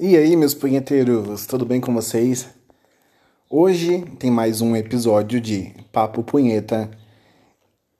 E 0.00 0.16
aí, 0.16 0.34
meus 0.36 0.54
punheteiros, 0.54 1.46
tudo 1.46 1.66
bem 1.66 1.78
com 1.78 1.92
vocês? 1.92 2.48
Hoje 3.48 4.00
tem 4.18 4.30
mais 4.30 4.62
um 4.62 4.74
episódio 4.74 5.38
de 5.38 5.74
Papo 5.92 6.22
Punheta 6.22 6.90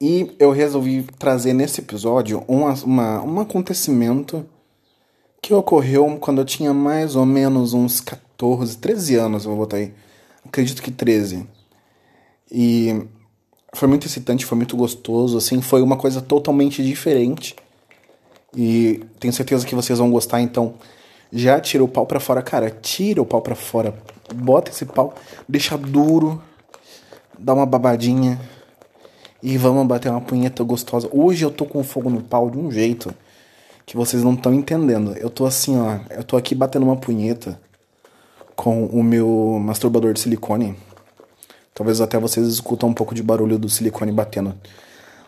e 0.01 0.35
eu 0.39 0.51
resolvi 0.51 1.03
trazer 1.19 1.53
nesse 1.53 1.81
episódio 1.81 2.43
um, 2.49 2.63
uma, 2.65 3.21
um 3.23 3.39
acontecimento 3.39 4.43
que 5.39 5.53
ocorreu 5.53 6.17
quando 6.19 6.41
eu 6.41 6.45
tinha 6.45 6.73
mais 6.73 7.15
ou 7.15 7.27
menos 7.27 7.75
uns 7.75 8.01
14, 8.01 8.79
13 8.79 9.15
anos, 9.15 9.45
vou 9.45 9.55
botar 9.55 9.77
aí. 9.77 9.93
Acredito 10.43 10.81
que 10.81 10.91
13. 10.91 11.47
E 12.51 13.03
foi 13.73 13.87
muito 13.87 14.07
excitante, 14.07 14.45
foi 14.45 14.57
muito 14.57 14.75
gostoso, 14.75 15.37
assim, 15.37 15.61
foi 15.61 15.81
uma 15.81 15.95
coisa 15.95 16.21
totalmente 16.21 16.83
diferente. 16.83 17.55
E 18.57 18.99
tenho 19.19 19.31
certeza 19.31 19.65
que 19.65 19.75
vocês 19.75 19.99
vão 19.99 20.11
gostar, 20.11 20.41
então 20.41 20.73
já 21.33 21.59
tira 21.59 21.83
o 21.83 21.87
pau 21.87 22.05
pra 22.05 22.19
fora, 22.19 22.41
cara. 22.43 22.69
Tira 22.69 23.21
o 23.21 23.25
pau 23.25 23.41
pra 23.41 23.55
fora. 23.55 23.93
Bota 24.33 24.71
esse 24.71 24.85
pau, 24.85 25.13
deixa 25.49 25.77
duro, 25.77 26.41
dá 27.37 27.53
uma 27.53 27.65
babadinha 27.65 28.39
e 29.41 29.57
vamos 29.57 29.85
bater 29.85 30.09
uma 30.09 30.21
punheta 30.21 30.63
gostosa. 30.63 31.09
Hoje 31.11 31.43
eu 31.43 31.51
tô 31.51 31.65
com 31.65 31.83
fogo 31.83 32.09
no 32.09 32.21
pau 32.21 32.49
de 32.49 32.57
um 32.57 32.71
jeito 32.71 33.13
que 33.85 33.97
vocês 33.97 34.23
não 34.23 34.33
estão 34.33 34.53
entendendo. 34.53 35.13
Eu 35.17 35.29
tô 35.29 35.45
assim, 35.45 35.77
ó. 35.77 35.99
Eu 36.09 36.23
tô 36.23 36.37
aqui 36.37 36.55
batendo 36.55 36.85
uma 36.85 36.95
punheta 36.95 37.59
com 38.55 38.85
o 38.85 39.03
meu 39.03 39.59
masturbador 39.61 40.13
de 40.13 40.21
silicone. 40.21 40.75
Talvez 41.73 41.99
até 41.99 42.17
vocês 42.17 42.47
escutam 42.47 42.89
um 42.89 42.93
pouco 42.93 43.13
de 43.13 43.21
barulho 43.21 43.57
do 43.57 43.67
silicone 43.67 44.11
batendo. 44.11 44.55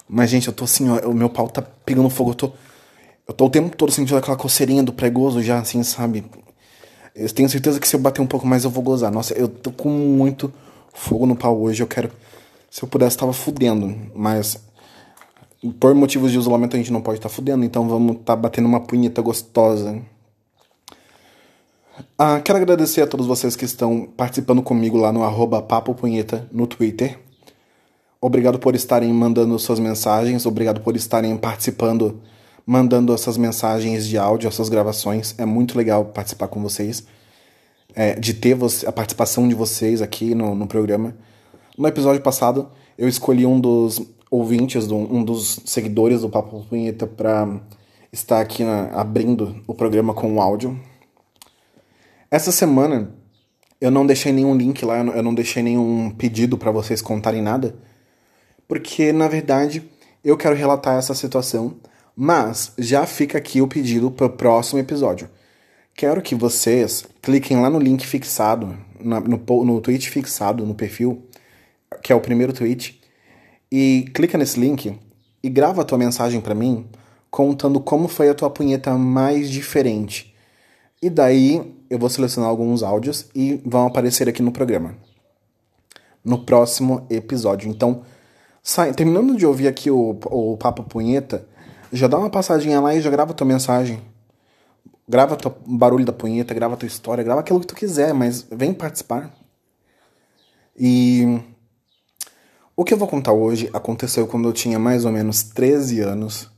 Mas, 0.08 0.30
gente, 0.30 0.48
eu 0.48 0.54
tô 0.54 0.64
assim, 0.64 0.90
ó. 0.90 1.10
O 1.10 1.14
meu 1.14 1.30
pau 1.30 1.50
tá 1.50 1.62
pegando 1.62 2.10
fogo. 2.10 2.32
Eu 2.32 2.36
tô. 2.36 2.52
Eu 3.28 3.34
tô 3.34 3.46
o 3.46 3.50
tempo 3.50 3.76
todo 3.76 3.92
sentindo 3.92 4.18
aquela 4.18 4.38
coceirinha 4.38 4.84
do 4.84 4.94
pregoso 4.94 5.42
já, 5.42 5.60
assim, 5.60 5.82
sabe? 5.84 6.24
Eu 7.16 7.32
tenho 7.32 7.50
certeza 7.50 7.80
que 7.80 7.88
se 7.88 7.96
eu 7.96 8.00
bater 8.00 8.22
um 8.22 8.28
pouco 8.28 8.46
mais 8.46 8.66
eu 8.66 8.70
vou 8.70 8.84
gozar. 8.84 9.12
Nossa, 9.12 9.34
eu 9.34 9.48
tô 9.48 9.72
com 9.72 9.90
muito 9.90 10.54
fogo 10.94 11.26
no 11.26 11.36
pau 11.36 11.60
hoje. 11.60 11.82
Eu 11.82 11.88
quero. 11.88 12.12
Se 12.70 12.84
eu 12.84 12.88
pudesse, 12.90 13.18
tava 13.18 13.34
fudendo. 13.34 13.96
Mas. 14.14 14.64
Por 15.80 15.96
motivos 15.96 16.32
de 16.32 16.38
isolamento 16.38 16.76
a 16.76 16.78
gente 16.78 16.92
não 16.92 17.02
pode 17.02 17.18
estar 17.18 17.30
tá 17.30 17.34
fudendo. 17.34 17.64
Então 17.64 17.88
vamos 17.88 18.18
tá 18.24 18.36
batendo 18.36 18.68
uma 18.68 18.82
punheta 18.82 19.22
gostosa. 19.22 20.00
Ah, 22.18 22.42
quero 22.42 22.58
agradecer 22.58 23.02
a 23.02 23.08
todos 23.08 23.26
vocês 23.26 23.56
que 23.56 23.66
estão 23.66 24.08
participando 24.18 24.62
comigo 24.62 24.98
lá 24.98 25.14
no 25.14 25.24
arroba 25.24 25.62
Papo 25.62 25.96
Punheta 25.96 26.48
no 26.52 26.68
Twitter. 26.68 27.18
Obrigado 28.20 28.60
por 28.60 28.76
estarem 28.76 29.12
mandando 29.14 29.58
suas 29.58 29.80
mensagens. 29.80 30.46
Obrigado 30.46 30.82
por 30.82 30.96
estarem 30.96 31.36
participando 31.38 32.22
mandando 32.66 33.14
essas 33.14 33.38
mensagens 33.38 34.08
de 34.08 34.18
áudio, 34.18 34.48
essas 34.48 34.70
gravações. 34.70 35.36
É 35.38 35.46
muito 35.46 35.78
legal 35.78 36.06
participar 36.06 36.48
com 36.48 36.62
vocês, 36.62 37.06
é, 37.94 38.16
de 38.16 38.34
ter 38.34 38.56
você, 38.56 38.88
a 38.88 38.92
participação 38.92 39.48
de 39.48 39.54
vocês 39.54 40.02
aqui 40.02 40.34
no, 40.34 40.56
no 40.56 40.68
programa. 40.68 41.16
No 41.78 41.88
episódio 41.88 42.22
passado, 42.22 42.70
eu 42.98 43.08
escolhi 43.08 43.46
um 43.46 43.60
dos 43.60 44.02
ouvintes, 44.32 44.90
um 44.90 45.24
dos 45.24 45.60
seguidores 45.66 46.22
do 46.22 46.30
Papo 46.30 46.66
Punheta 46.68 47.06
para 47.06 47.62
estar 48.12 48.42
aqui 48.42 48.64
na, 48.64 48.88
abrindo 48.94 49.62
o 49.68 49.74
programa 49.74 50.14
com 50.14 50.36
o 50.36 50.42
áudio. 50.42 50.80
Essa 52.32 52.52
semana 52.52 53.14
eu 53.80 53.92
não 53.92 54.06
deixei 54.06 54.32
nenhum 54.32 54.56
link 54.56 54.84
lá, 54.84 55.00
eu 55.00 55.22
não 55.22 55.34
deixei 55.34 55.62
nenhum 55.62 56.10
pedido 56.10 56.58
para 56.58 56.72
vocês 56.72 57.02
contarem 57.02 57.42
nada, 57.42 57.76
porque 58.68 59.12
na 59.12 59.28
verdade 59.28 59.84
eu 60.24 60.36
quero 60.36 60.56
relatar 60.56 60.98
essa 60.98 61.14
situação 61.14 61.76
mas 62.16 62.72
já 62.78 63.06
fica 63.06 63.38
aqui 63.38 63.62
o 63.62 63.68
pedido 63.68 64.10
para 64.10 64.28
o 64.28 64.30
próximo 64.30 64.80
episódio. 64.80 65.30
Quero 65.94 66.22
que 66.22 66.36
vocês 66.36 67.06
cliquem 67.22 67.60
lá 67.62 67.70
no 67.70 67.80
link 67.80 68.06
fixado, 68.06 68.78
no, 69.00 69.64
no 69.64 69.82
tweet 69.82 70.10
fixado 70.10 70.66
no 70.66 70.76
perfil, 70.76 71.24
que 72.02 72.12
é 72.12 72.16
o 72.16 72.22
primeiro 72.22 72.54
tweet, 72.54 73.02
e 73.72 74.06
clica 74.14 74.38
nesse 74.38 74.60
link 74.60 74.98
e 75.44 75.50
grava 75.50 75.82
a 75.82 75.86
tua 75.86 75.98
mensagem 75.98 76.40
para 76.40 76.56
mim 76.56 76.88
contando 77.30 77.82
como 77.82 78.08
foi 78.08 78.30
a 78.30 78.34
tua 78.34 78.50
punheta 78.50 78.98
mais 78.98 79.50
diferente. 79.50 80.34
E 81.02 81.10
daí 81.10 81.76
eu 81.90 82.00
vou 82.00 82.10
selecionar 82.10 82.50
alguns 82.50 82.82
áudios 82.82 83.28
e 83.36 83.62
vão 83.66 83.86
aparecer 83.86 84.30
aqui 84.30 84.42
no 84.42 84.54
programa. 84.54 84.96
No 86.24 86.46
próximo 86.46 87.06
episódio. 87.10 87.70
Então, 87.70 88.04
sai, 88.64 88.94
terminando 88.94 89.36
de 89.36 89.46
ouvir 89.46 89.68
aqui 89.68 89.92
o, 89.92 90.18
o 90.26 90.58
Papo 90.58 90.84
Punheta, 90.84 91.46
já 91.96 92.08
dá 92.08 92.18
uma 92.18 92.30
passadinha 92.30 92.80
lá 92.80 92.94
e 92.94 93.02
já 93.02 93.10
grava 93.10 93.34
tua 93.34 93.48
mensagem. 93.48 94.02
Grava 95.08 95.38
o 95.66 95.78
barulho 95.78 96.06
da 96.06 96.12
punheta, 96.12 96.54
grava 96.54 96.76
tua 96.76 96.88
história, 96.88 97.24
grava 97.24 97.42
aquilo 97.42 97.60
que 97.60 97.68
tu 97.68 97.76
quiser, 97.76 98.14
mas 98.14 98.46
vem 98.52 98.74
participar. 98.74 99.34
E 100.78 101.40
o 102.76 102.84
que 102.84 102.94
eu 102.94 102.98
vou 102.98 103.08
contar 103.08 103.32
hoje 103.32 103.70
aconteceu 103.72 104.28
quando 104.28 104.50
eu 104.50 104.54
tinha 104.54 104.78
mais 104.78 105.06
ou 105.06 105.12
menos 105.12 105.44
13 105.44 106.02
anos. 106.02 106.50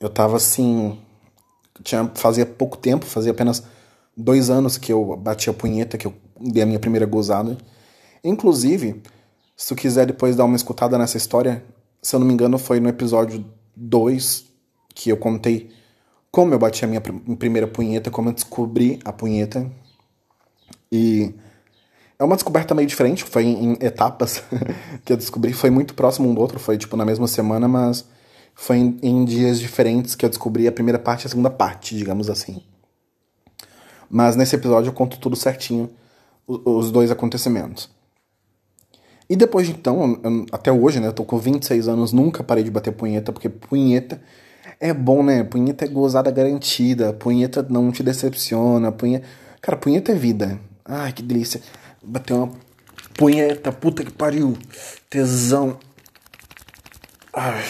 Eu 0.00 0.08
tava 0.08 0.36
assim. 0.36 0.98
Tinha, 1.82 2.10
fazia 2.14 2.46
pouco 2.46 2.78
tempo, 2.78 3.04
fazia 3.04 3.32
apenas 3.32 3.62
dois 4.16 4.48
anos 4.48 4.78
que 4.78 4.92
eu 4.92 5.16
bati 5.16 5.50
a 5.50 5.52
punheta, 5.52 5.98
que 5.98 6.06
eu 6.06 6.14
dei 6.40 6.62
a 6.62 6.66
minha 6.66 6.78
primeira 6.78 7.04
gozada. 7.04 7.58
Inclusive, 8.22 9.02
se 9.56 9.68
tu 9.68 9.74
quiser 9.74 10.06
depois 10.06 10.36
dar 10.36 10.44
uma 10.44 10.56
escutada 10.56 10.96
nessa 10.96 11.16
história, 11.16 11.64
se 12.00 12.14
eu 12.14 12.20
não 12.20 12.26
me 12.26 12.32
engano, 12.32 12.56
foi 12.56 12.80
no 12.80 12.88
episódio 12.88 13.44
2 13.76 14.53
que 14.94 15.10
eu 15.10 15.16
contei 15.16 15.70
como 16.30 16.52
eu 16.52 16.58
bati 16.58 16.84
a 16.84 16.88
minha 16.88 17.00
primeira 17.00 17.66
punheta, 17.66 18.10
como 18.10 18.28
eu 18.28 18.32
descobri 18.32 18.98
a 19.04 19.12
punheta. 19.12 19.70
E 20.90 21.32
é 22.18 22.24
uma 22.24 22.36
descoberta 22.36 22.74
meio 22.74 22.88
diferente, 22.88 23.22
foi 23.22 23.44
em, 23.44 23.72
etapas 23.80 24.42
que 25.04 25.12
eu 25.12 25.16
descobri, 25.16 25.52
foi 25.52 25.70
muito 25.70 25.94
próximo 25.94 26.28
um 26.28 26.34
do 26.34 26.40
outro, 26.40 26.58
foi 26.58 26.76
tipo 26.76 26.96
na 26.96 27.04
mesma 27.04 27.28
semana, 27.28 27.68
mas 27.68 28.04
foi 28.54 28.78
em, 28.78 28.98
em 29.02 29.24
dias 29.24 29.60
diferentes 29.60 30.14
que 30.14 30.24
eu 30.24 30.28
descobri 30.28 30.66
a 30.66 30.72
primeira 30.72 30.98
parte 30.98 31.22
e 31.22 31.26
a 31.26 31.30
segunda 31.30 31.50
parte, 31.50 31.96
digamos 31.96 32.30
assim. 32.30 32.62
Mas 34.08 34.36
nesse 34.36 34.54
episódio 34.56 34.88
eu 34.88 34.92
conto 34.92 35.18
tudo 35.18 35.36
certinho, 35.36 35.90
os 36.46 36.90
dois 36.90 37.10
acontecimentos. 37.10 37.88
E 39.28 39.36
depois 39.36 39.66
de 39.66 39.72
então, 39.72 40.20
eu, 40.22 40.46
até 40.52 40.70
hoje, 40.70 41.00
né, 41.00 41.06
eu 41.06 41.12
tô 41.12 41.24
com 41.24 41.38
26 41.38 41.88
anos, 41.88 42.12
nunca 42.12 42.44
parei 42.44 42.62
de 42.62 42.70
bater 42.70 42.92
punheta, 42.92 43.32
porque 43.32 43.48
punheta 43.48 44.20
é 44.80 44.92
bom, 44.92 45.22
né? 45.22 45.44
Punheta 45.44 45.84
é 45.84 45.88
gozada 45.88 46.30
garantida, 46.30 47.12
punheta 47.12 47.64
não 47.68 47.90
te 47.90 48.02
decepciona, 48.02 48.92
punheta... 48.92 49.26
Cara, 49.60 49.78
punheta 49.78 50.12
é 50.12 50.14
vida. 50.14 50.60
Ai, 50.84 51.12
que 51.12 51.22
delícia. 51.22 51.60
Bater 52.02 52.34
uma 52.34 52.50
punheta, 53.14 53.72
puta 53.72 54.04
que 54.04 54.12
pariu. 54.12 54.58
Tesão. 55.08 55.78
Ai. 57.32 57.64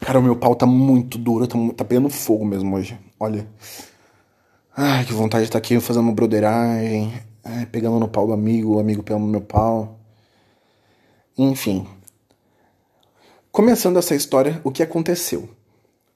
Cara, 0.00 0.18
o 0.18 0.22
meu 0.22 0.36
pau 0.36 0.54
tá 0.54 0.66
muito 0.66 1.18
duro, 1.18 1.46
tá, 1.46 1.56
tá 1.76 1.84
pegando 1.84 2.08
fogo 2.08 2.44
mesmo 2.44 2.74
hoje. 2.74 2.98
Olha. 3.20 3.46
Ai, 4.76 5.04
que 5.04 5.12
vontade 5.12 5.44
de 5.44 5.48
estar 5.48 5.58
aqui 5.58 5.78
fazendo 5.80 6.04
uma 6.04 6.12
broderagem. 6.12 7.12
Ai, 7.44 7.66
pegando 7.66 7.98
no 7.98 8.08
pau 8.08 8.26
do 8.26 8.32
amigo, 8.32 8.76
o 8.76 8.80
amigo 8.80 9.02
pegando 9.02 9.24
no 9.24 9.30
meu 9.30 9.40
pau. 9.40 9.98
Enfim. 11.36 11.86
Começando 13.52 13.98
essa 13.98 14.14
história, 14.14 14.60
o 14.64 14.70
que 14.70 14.82
aconteceu? 14.82 15.48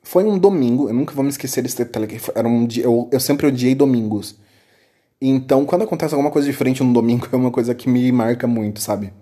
Foi 0.02 0.24
um 0.24 0.36
domingo, 0.38 0.88
eu 0.88 0.94
nunca 0.94 1.14
vou 1.14 1.22
me 1.22 1.30
esquecer 1.30 1.62
desse 1.62 1.78
detalhe, 1.78 2.20
era 2.34 2.46
um 2.46 2.66
dia, 2.66 2.84
eu, 2.84 3.08
eu 3.12 3.20
sempre 3.20 3.46
odiei 3.46 3.74
domingos. 3.74 4.36
Então, 5.20 5.64
quando 5.64 5.82
acontece 5.82 6.14
alguma 6.14 6.32
coisa 6.32 6.48
diferente 6.48 6.82
no 6.82 6.92
domingo, 6.92 7.28
é 7.32 7.36
uma 7.36 7.50
coisa 7.50 7.74
que 7.74 7.88
me 7.88 8.10
marca 8.10 8.46
muito, 8.46 8.80
sabe? 8.80 9.12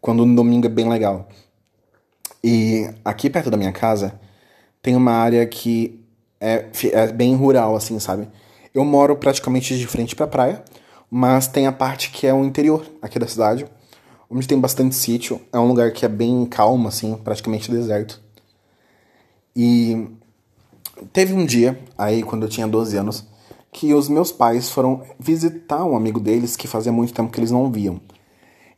Quando 0.00 0.26
no 0.26 0.34
domingo 0.34 0.66
é 0.66 0.70
bem 0.70 0.88
legal. 0.88 1.28
E 2.42 2.88
aqui 3.04 3.30
perto 3.30 3.50
da 3.50 3.56
minha 3.56 3.72
casa 3.72 4.18
tem 4.82 4.96
uma 4.96 5.12
área 5.12 5.46
que 5.46 6.00
é, 6.40 6.66
é 6.92 7.12
bem 7.12 7.34
rural, 7.34 7.76
assim, 7.76 7.98
sabe? 7.98 8.28
Eu 8.74 8.84
moro 8.84 9.16
praticamente 9.16 9.78
de 9.78 9.86
frente 9.86 10.14
pra 10.14 10.26
praia, 10.26 10.62
mas 11.10 11.46
tem 11.46 11.66
a 11.66 11.72
parte 11.72 12.10
que 12.10 12.26
é 12.26 12.34
o 12.34 12.44
interior 12.44 12.84
aqui 13.00 13.18
da 13.18 13.26
cidade, 13.26 13.66
onde 14.28 14.46
tem 14.46 14.58
bastante 14.58 14.94
sítio. 14.94 15.40
É 15.52 15.58
um 15.58 15.66
lugar 15.66 15.92
que 15.92 16.04
é 16.04 16.08
bem 16.08 16.44
calmo, 16.46 16.88
assim, 16.88 17.14
praticamente 17.14 17.70
deserto. 17.70 18.20
E 19.56 20.06
teve 21.12 21.32
um 21.32 21.46
dia, 21.46 21.80
aí 21.96 22.22
quando 22.22 22.42
eu 22.42 22.48
tinha 22.48 22.68
12 22.68 22.96
anos, 22.96 23.26
que 23.72 23.94
os 23.94 24.08
meus 24.08 24.30
pais 24.30 24.70
foram 24.70 25.02
visitar 25.18 25.84
um 25.84 25.96
amigo 25.96 26.20
deles 26.20 26.56
que 26.56 26.68
fazia 26.68 26.92
muito 26.92 27.14
tempo 27.14 27.32
que 27.32 27.40
eles 27.40 27.50
não 27.50 27.72
viam. 27.72 28.00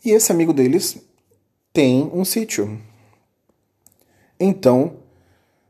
E 0.04 0.10
esse 0.10 0.30
amigo 0.30 0.52
deles 0.52 0.96
tem 1.72 2.08
um 2.14 2.24
sítio. 2.24 2.80
Então, 4.38 4.92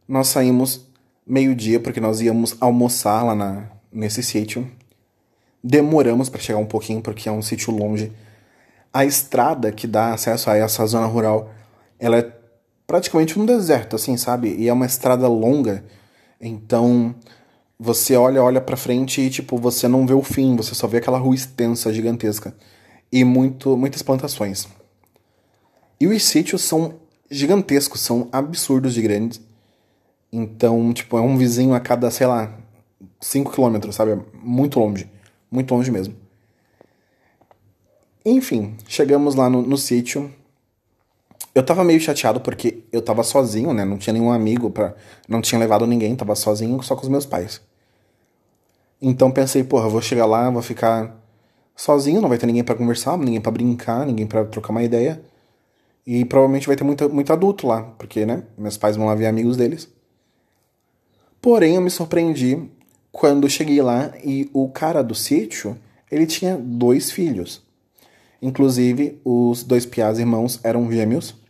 nós 0.07 0.29
saímos 0.29 0.87
meio-dia 1.27 1.81
porque 1.81 2.01
nós 2.01 2.21
íamos 2.21 2.57
almoçar 2.61 3.25
lá 3.25 3.35
na, 3.35 3.71
nesse 3.91 4.23
sítio. 4.23 4.71
Demoramos 5.65 6.29
para 6.29 6.41
chegar 6.41 6.59
um 6.59 6.67
pouquinho 6.67 7.01
porque 7.01 7.29
é 7.29 7.33
um 7.33 7.43
sítio 7.43 7.75
longe 7.75 8.13
a 8.93 9.05
estrada 9.05 9.71
que 9.71 9.87
dá 9.87 10.13
acesso 10.13 10.51
a 10.51 10.57
essa 10.57 10.85
zona 10.87 11.07
rural, 11.07 11.51
ela 11.99 12.19
é 12.19 12.33
praticamente 12.89 13.39
um 13.39 13.45
deserto, 13.45 13.95
assim, 13.95 14.17
sabe? 14.17 14.57
E 14.59 14.67
é 14.67 14.73
uma 14.73 14.87
estrada 14.87 15.29
longa, 15.29 15.85
então 16.41 17.15
você 17.79 18.17
olha, 18.17 18.43
olha 18.43 18.61
pra 18.63 18.79
frente 18.79 19.21
e, 19.21 19.31
tipo, 19.31 19.59
você 19.59 19.87
não 19.87 20.07
vê 20.07 20.15
o 20.15 20.23
fim, 20.23 20.57
você 20.57 20.75
só 20.75 20.87
vê 20.89 20.97
aquela 20.97 21.19
rua 21.19 21.35
extensa, 21.35 21.93
gigantesca. 21.93 22.57
E 23.13 23.23
muito, 23.25 23.77
muitas 23.77 24.03
plantações. 24.03 24.67
E 26.01 26.07
os 26.07 26.25
sítios 26.25 26.63
são 26.63 26.95
gigantescos, 27.31 28.01
são 28.01 28.29
absurdos 28.33 28.95
de 28.95 29.03
grandes. 29.03 29.41
Então, 30.33 30.93
tipo, 30.93 31.19
é 31.19 31.21
um 31.21 31.37
vizinho 31.37 31.75
a 31.75 31.81
cada, 31.81 32.11
sei 32.11 32.27
lá, 32.27 32.59
5 33.21 33.53
quilômetros, 33.53 33.97
sabe? 33.97 34.21
Muito 34.43 34.81
longe. 34.81 35.09
Muito 35.51 35.75
longe 35.75 35.91
mesmo. 35.91 36.15
Enfim, 38.25 38.77
chegamos 38.87 39.35
lá 39.35 39.49
no, 39.51 39.63
no 39.63 39.77
sítio. 39.77 40.33
Eu 41.59 41.65
tava 41.65 41.83
meio 41.83 41.99
chateado 41.99 42.41
porque 42.41 42.85
eu 42.93 43.03
tava 43.03 43.25
sozinho, 43.25 43.75
né? 43.75 43.85
Não 43.85 43.99
tinha 43.99 44.13
nenhum 44.13 44.31
amigo 44.31 44.71
para, 44.71 44.95
não 45.29 45.41
tinha 45.41 45.59
levado 45.59 45.89
ninguém, 45.89 46.15
tava 46.15 46.37
sozinho 46.37 46.81
só 46.85 46.95
com 46.95 47.03
os 47.03 47.09
meus 47.09 47.27
pais. 47.27 47.61
Então 49.03 49.29
pensei, 49.29 49.65
porra, 49.65 49.89
vou 49.89 50.01
chegar 50.01 50.25
lá, 50.25 50.49
vou 50.51 50.63
ficar 50.63 51.21
sozinho, 51.75 52.21
não 52.21 52.29
vai 52.29 52.39
ter 52.39 52.47
ninguém 52.47 52.63
para 52.63 52.77
conversar, 52.77 53.19
ninguém 53.19 53.41
para 53.41 53.51
brincar, 53.51 54.07
ninguém 54.07 54.25
para 54.25 54.45
trocar 54.45 54.71
uma 54.71 54.85
ideia. 54.85 55.21
E 56.07 56.25
provavelmente 56.25 56.69
vai 56.69 56.77
ter 56.77 56.85
muito, 56.85 57.13
muito 57.13 57.33
adulto 57.33 57.67
lá, 57.67 57.83
porque, 57.99 58.25
né, 58.25 58.45
meus 58.57 58.77
pais 58.77 58.95
vão 58.95 59.07
lá 59.07 59.17
ver 59.17 59.27
amigos 59.27 59.57
deles. 59.57 59.89
Porém, 61.43 61.75
eu 61.75 61.81
me 61.81 61.91
surpreendi 61.91 62.71
quando 63.11 63.51
cheguei 63.51 63.83
lá 63.83 64.13
e 64.23 64.49
o 64.53 64.69
cara 64.69 65.03
do 65.03 65.13
sítio, 65.13 65.77
ele 66.09 66.25
tinha 66.25 66.57
dois 66.57 67.11
filhos. 67.11 67.67
Inclusive, 68.41 69.21
os 69.25 69.65
dois 69.65 69.85
piás 69.85 70.21
irmãos 70.21 70.61
eram 70.63 70.89
gêmeos. 70.93 71.48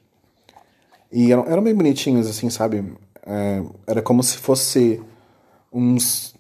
E 1.11 1.33
eram, 1.33 1.47
eram 1.47 1.63
bem 1.63 1.75
bonitinhos, 1.75 2.27
assim, 2.27 2.51
sabe? 2.51 2.85
É, 3.27 3.63
era 3.87 4.03
como 4.03 4.23
se 4.23 4.37
fosse 4.37 5.01
uns 5.73 6.35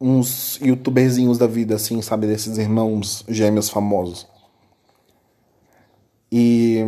uns 0.00 0.60
youtuberzinhos 0.60 1.38
da 1.38 1.46
vida, 1.46 1.74
assim, 1.74 2.00
sabe? 2.02 2.26
Desses 2.26 2.56
irmãos 2.58 3.24
gêmeos 3.28 3.68
famosos. 3.68 4.26
E, 6.30 6.84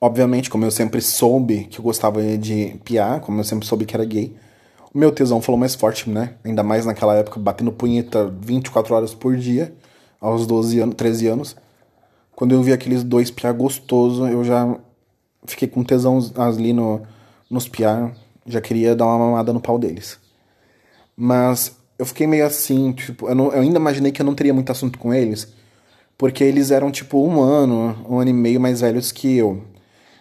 obviamente, 0.00 0.50
como 0.50 0.64
eu 0.64 0.70
sempre 0.70 1.00
soube 1.00 1.64
que 1.64 1.78
eu 1.78 1.82
gostava 1.82 2.22
de 2.36 2.78
piar, 2.84 3.20
como 3.20 3.40
eu 3.40 3.44
sempre 3.44 3.66
soube 3.66 3.86
que 3.86 3.94
era 3.94 4.04
gay, 4.04 4.34
o 4.92 4.98
meu 4.98 5.10
tesão 5.10 5.40
falou 5.40 5.58
mais 5.58 5.74
forte, 5.74 6.10
né? 6.10 6.34
Ainda 6.44 6.62
mais 6.62 6.84
naquela 6.84 7.14
época, 7.16 7.40
batendo 7.40 7.72
punheta 7.72 8.28
24 8.40 8.94
horas 8.94 9.14
por 9.14 9.36
dia, 9.36 9.74
aos 10.20 10.46
12 10.46 10.80
anos, 10.80 10.94
13 10.96 11.28
anos. 11.28 11.56
Quando 12.36 12.52
eu 12.54 12.62
vi 12.62 12.72
aqueles 12.72 13.02
dois 13.02 13.30
piá 13.30 13.52
gostosos, 13.52 14.30
eu 14.30 14.44
já 14.44 14.78
fiquei 15.46 15.68
com 15.68 15.82
tesão 15.84 16.18
ali 16.36 16.72
no, 16.72 17.02
nos 17.50 17.68
piá, 17.68 18.10
já 18.46 18.60
queria 18.60 18.94
dar 18.94 19.06
uma 19.06 19.18
mamada 19.18 19.52
no 19.52 19.60
pau 19.60 19.78
deles. 19.78 20.18
Mas 21.16 21.76
eu 21.98 22.06
fiquei 22.06 22.26
meio 22.26 22.46
assim, 22.46 22.92
tipo, 22.92 23.28
eu, 23.28 23.34
não, 23.34 23.52
eu 23.52 23.60
ainda 23.60 23.78
imaginei 23.78 24.12
que 24.12 24.22
eu 24.22 24.26
não 24.26 24.34
teria 24.34 24.54
muito 24.54 24.70
assunto 24.70 24.98
com 24.98 25.12
eles, 25.12 25.52
porque 26.16 26.42
eles 26.44 26.70
eram 26.70 26.90
tipo 26.90 27.24
um 27.26 27.40
ano, 27.40 27.96
um 28.08 28.18
ano 28.18 28.30
e 28.30 28.32
meio 28.32 28.60
mais 28.60 28.80
velhos 28.80 29.12
que 29.12 29.36
eu. 29.36 29.62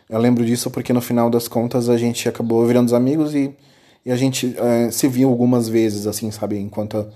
Eu 0.09 0.19
lembro 0.19 0.45
disso 0.45 0.69
porque 0.69 0.91
no 0.93 1.01
final 1.01 1.29
das 1.29 1.47
contas 1.47 1.89
a 1.89 1.97
gente 1.97 2.27
acabou 2.27 2.65
virando 2.65 2.95
amigos 2.95 3.33
e 3.33 3.55
e 4.05 4.11
a 4.11 4.15
gente 4.15 4.55
é, 4.57 4.89
se 4.91 5.07
viu 5.07 5.29
algumas 5.29 5.69
vezes, 5.69 6.07
assim, 6.07 6.31
sabe? 6.31 6.57
Enquanto 6.57 7.07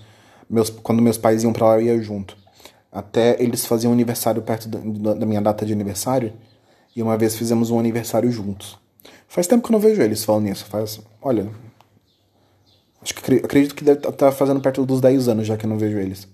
meus, 0.48 0.70
quando 0.70 1.02
meus 1.02 1.18
pais 1.18 1.42
iam 1.42 1.52
para 1.52 1.66
lá, 1.66 1.80
eu 1.80 1.96
ia 1.96 2.02
junto. 2.02 2.36
Até 2.92 3.42
eles 3.42 3.66
faziam 3.66 3.92
aniversário 3.92 4.40
perto 4.42 4.68
da, 4.68 5.14
da 5.14 5.26
minha 5.26 5.42
data 5.42 5.66
de 5.66 5.72
aniversário. 5.72 6.32
E 6.96 7.02
uma 7.02 7.18
vez 7.18 7.36
fizemos 7.36 7.70
um 7.70 7.78
aniversário 7.78 8.32
juntos. 8.32 8.78
Faz 9.28 9.46
tempo 9.46 9.62
que 9.62 9.68
eu 9.68 9.72
não 9.74 9.78
vejo 9.78 10.00
eles 10.00 10.24
falando 10.24 10.44
nisso. 10.44 10.64
Faz. 10.64 10.98
Olha. 11.20 11.46
Acho 13.02 13.14
que 13.14 13.34
acredito 13.34 13.74
que 13.74 13.84
deve 13.84 13.98
estar 13.98 14.10
tá, 14.10 14.30
tá 14.30 14.32
fazendo 14.32 14.60
perto 14.60 14.86
dos 14.86 15.00
10 15.02 15.28
anos 15.28 15.46
já 15.46 15.58
que 15.58 15.66
eu 15.66 15.70
não 15.70 15.78
vejo 15.78 15.98
eles. 15.98 16.26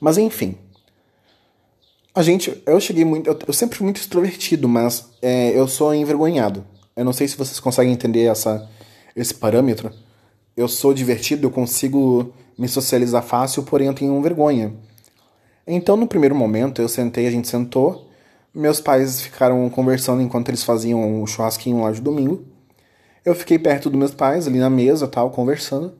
Mas 0.00 0.16
enfim. 0.16 0.56
A 2.14 2.22
gente. 2.22 2.62
Eu 2.64 2.80
cheguei 2.80 3.04
muito. 3.04 3.28
Eu, 3.28 3.38
eu 3.46 3.52
sempre 3.52 3.76
fui 3.76 3.84
muito 3.84 4.00
extrovertido, 4.00 4.66
mas 4.66 5.10
é, 5.20 5.50
eu 5.50 5.68
sou 5.68 5.94
envergonhado. 5.94 6.64
Eu 6.96 7.04
não 7.04 7.12
sei 7.12 7.28
se 7.28 7.36
vocês 7.36 7.60
conseguem 7.60 7.92
entender 7.92 8.24
essa, 8.24 8.66
esse 9.14 9.34
parâmetro. 9.34 9.92
Eu 10.56 10.68
sou 10.68 10.94
divertido, 10.94 11.46
eu 11.46 11.50
consigo 11.50 12.32
me 12.56 12.68
socializar 12.68 13.22
fácil, 13.22 13.64
porém 13.64 13.88
eu 13.88 13.94
tenho 13.94 14.20
vergonha. 14.22 14.72
Então, 15.66 15.96
no 15.96 16.06
primeiro 16.06 16.34
momento, 16.34 16.80
eu 16.80 16.88
sentei, 16.88 17.26
a 17.26 17.30
gente 17.30 17.48
sentou, 17.48 18.08
meus 18.54 18.80
pais 18.80 19.20
ficaram 19.20 19.68
conversando 19.68 20.22
enquanto 20.22 20.48
eles 20.48 20.62
faziam 20.62 21.22
o 21.22 21.26
churrasquinho 21.26 21.82
lá 21.82 21.90
de 21.90 22.00
domingo. 22.00 22.44
Eu 23.24 23.34
fiquei 23.34 23.58
perto 23.58 23.90
dos 23.90 23.98
meus 23.98 24.14
pais, 24.14 24.46
ali 24.46 24.58
na 24.58 24.70
mesa, 24.70 25.08
tal, 25.08 25.30
conversando. 25.30 25.94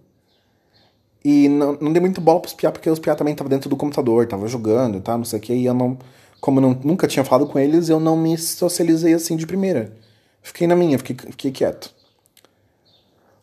E 1.25 1.49
não, 1.49 1.77
não 1.81 1.93
dei 1.93 2.01
muito 2.01 2.21
bola 2.21 2.41
pros 2.41 2.53
piá, 2.53 2.71
porque 2.71 2.89
os 2.89 2.99
piá 2.99 3.15
também 3.15 3.33
estavam 3.33 3.49
dentro 3.49 3.69
do 3.69 3.77
computador, 3.77 4.27
tava 4.27 4.47
jogando 4.47 4.99
e 4.99 5.01
tal, 5.01 5.19
não 5.19 5.25
sei 5.25 5.39
o 5.39 5.43
que, 5.43 5.55
e 5.55 5.65
eu 5.65 5.75
não... 5.75 5.99
Como 6.41 6.59
eu 6.59 6.63
não, 6.63 6.81
nunca 6.85 7.09
tinha 7.09 7.25
falado 7.25 7.47
com 7.47 7.59
eles, 7.59 7.89
eu 7.89 7.99
não 7.99 8.17
me 8.17 8.37
socializei 8.37 9.15
assim 9.15 9.35
de 9.35 9.47
primeira. 9.47 9.97
Fiquei 10.43 10.67
na 10.67 10.77
minha, 10.77 10.99
fiquei, 10.99 11.17
fiquei 11.17 11.51
quieto. 11.51 11.91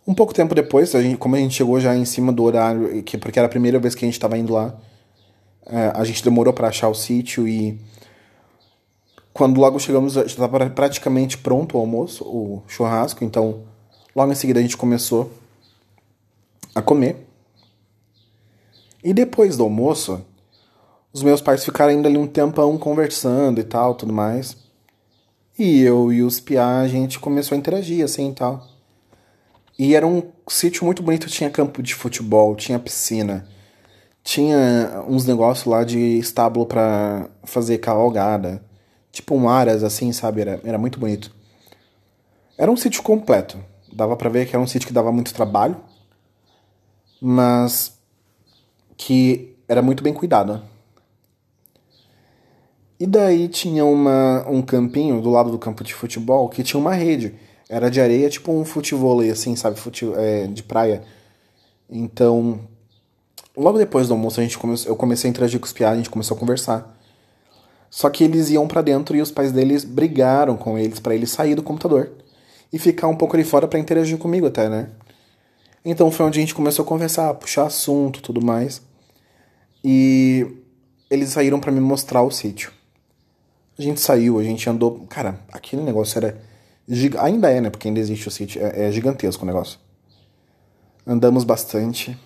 Um 0.06 0.14
pouco 0.14 0.34
tempo 0.34 0.54
depois, 0.54 0.94
a 0.94 1.02
gente, 1.02 1.18
como 1.18 1.36
a 1.36 1.40
gente 1.40 1.56
chegou 1.56 1.80
já 1.80 1.96
em 1.96 2.06
cima 2.06 2.32
do 2.32 2.44
horário, 2.44 3.02
que, 3.02 3.18
porque 3.18 3.40
era 3.40 3.48
a 3.48 3.50
primeira 3.50 3.80
vez 3.80 3.96
que 3.96 4.06
a 4.06 4.08
gente 4.08 4.14
estava 4.14 4.38
indo 4.38 4.54
lá, 4.54 4.80
é, 5.66 5.92
a 5.96 6.04
gente 6.04 6.24
demorou 6.24 6.54
para 6.54 6.68
achar 6.68 6.90
o 6.90 6.94
sítio 6.94 7.48
e 7.48 7.80
quando 9.34 9.60
logo 9.60 9.80
chegamos, 9.80 10.14
já 10.14 10.24
estava 10.24 10.70
praticamente 10.70 11.38
pronto 11.38 11.78
o 11.78 11.80
almoço, 11.80 12.24
o 12.26 12.64
churrasco, 12.68 13.24
então 13.24 13.64
logo 14.16 14.32
em 14.32 14.36
seguida 14.36 14.60
a 14.60 14.62
gente 14.62 14.78
começou 14.78 15.32
a 16.76 16.82
comer. 16.82 17.28
E 19.04 19.14
depois 19.14 19.58
do 19.58 19.64
almoço, 19.64 20.24
os 21.14 21.24
meus 21.24 21.42
pais 21.42 21.64
ficaram 21.64 21.92
ainda 21.92 22.08
ali 22.08 22.18
um 22.18 22.28
tempão 22.28 22.78
conversando 22.78 23.60
e 23.60 23.64
tal, 23.64 23.96
tudo 23.96 24.14
mais. 24.14 24.56
E 25.58 25.82
eu 25.82 26.12
e 26.12 26.22
os 26.24 26.40
piá, 26.40 26.80
a 26.80 26.88
gente 26.88 27.20
começou 27.20 27.56
a 27.56 27.60
interagir 27.60 28.04
assim 28.04 28.30
e 28.30 28.34
tal. 28.34 28.68
E 29.78 29.96
era 29.96 30.06
um 30.06 30.24
sítio 30.48 30.86
muito 30.86 31.02
bonito, 31.02 31.28
tinha 31.28 31.50
campo 31.50 31.82
de 31.82 31.96
futebol, 31.96 32.56
tinha 32.56 32.78
piscina, 32.78 33.48
tinha 34.24 35.04
uns 35.08 35.26
negócios 35.26 35.66
lá 35.66 35.84
de 35.84 36.20
estábulo 36.20 36.66
para 36.66 37.30
fazer 37.44 37.80
cavalgada, 37.80 38.64
tipo 39.12 39.36
um 39.36 39.50
aras 39.50 39.84
assim, 39.84 40.12
sabe? 40.12 40.42
Era, 40.42 40.60
era 40.64 40.78
muito 40.78 41.00
bonito. 41.00 41.34
Era 42.58 42.72
um 42.72 42.78
sítio 42.78 43.04
completo. 43.04 43.58
Dava 43.92 44.16
para 44.16 44.30
ver 44.30 44.48
que 44.48 44.56
era 44.56 44.64
um 44.64 44.68
sítio 44.68 44.88
que 44.88 44.94
dava 44.94 45.12
muito 45.12 45.34
trabalho, 45.34 45.78
mas 47.20 47.98
que 48.96 49.56
era 49.68 49.82
muito 49.82 50.04
bem 50.04 50.14
cuidado. 50.14 50.62
E 53.00 53.08
daí 53.08 53.48
tinha 53.48 53.84
uma, 53.84 54.48
um 54.48 54.62
campinho 54.62 55.20
do 55.22 55.32
lado 55.32 55.50
do 55.50 55.58
campo 55.58 55.84
de 55.84 55.94
futebol 55.94 56.48
que 56.48 56.62
tinha 56.62 56.80
uma 56.80 56.94
rede. 56.94 57.34
Era 57.68 57.90
de 57.90 58.00
areia, 58.00 58.30
tipo 58.30 58.52
um 58.52 58.64
futevôlei, 58.64 59.32
assim, 59.32 59.56
sabe? 59.56 59.80
Fute, 59.80 60.06
é, 60.16 60.46
de 60.46 60.62
praia. 60.62 61.04
Então, 61.90 62.60
logo 63.58 63.78
depois 63.80 64.08
do 64.08 64.14
almoço, 64.14 64.40
a 64.40 64.44
gente 64.44 64.58
eu 64.86 64.96
comecei 64.96 65.28
a 65.28 65.32
interagir 65.32 65.60
com 65.60 65.66
os 65.66 65.74
piados, 65.74 65.96
a 65.96 65.98
gente 65.98 66.10
começou 66.12 66.38
a 66.38 66.40
conversar. 66.40 67.01
Só 67.92 68.10
que 68.10 68.24
eles 68.24 68.50
iam 68.50 68.66
para 68.70 68.82
dentro 68.82 69.18
e 69.18 69.22
os 69.22 69.32
pais 69.32 69.52
deles 69.52 69.84
brigaram 69.84 70.56
com 70.56 70.80
eles 70.80 70.98
para 70.98 71.14
eles 71.14 71.30
sair 71.30 71.56
do 71.56 71.62
computador 71.62 72.10
e 72.72 72.80
ficar 72.80 73.10
um 73.10 73.16
pouco 73.18 73.36
ali 73.36 73.44
fora 73.44 73.68
para 73.68 73.78
interagir 73.78 74.18
comigo 74.18 74.48
até, 74.48 74.70
né? 74.70 74.88
Então 75.84 76.10
foi 76.10 76.26
onde 76.26 76.40
a 76.40 76.42
gente 76.42 76.56
começou 76.56 76.86
a 76.86 76.88
conversar, 76.88 77.34
puxar 77.34 77.66
assunto, 77.66 78.22
tudo 78.22 78.42
mais. 78.42 78.82
E 79.84 80.48
eles 81.10 81.30
saíram 81.30 81.60
para 81.60 81.70
me 81.70 81.82
mostrar 81.82 82.22
o 82.22 82.32
sítio. 82.32 82.72
A 83.78 83.82
gente 83.82 84.00
saiu, 84.00 84.40
a 84.40 84.44
gente 84.44 84.70
andou. 84.70 85.06
Cara, 85.10 85.42
aquele 85.52 85.82
negócio 85.82 86.18
era. 86.18 86.40
Gig... 86.88 87.18
Ainda 87.18 87.50
é, 87.52 87.60
né? 87.60 87.70
Porque 87.70 87.90
ainda 87.90 88.00
existe 88.00 88.26
o 88.26 88.32
sítio. 88.32 88.62
É, 88.64 88.88
é 88.88 88.92
gigantesco 88.92 89.44
o 89.44 89.46
negócio. 89.46 89.78
Andamos 91.06 91.44
bastante. 91.44 92.18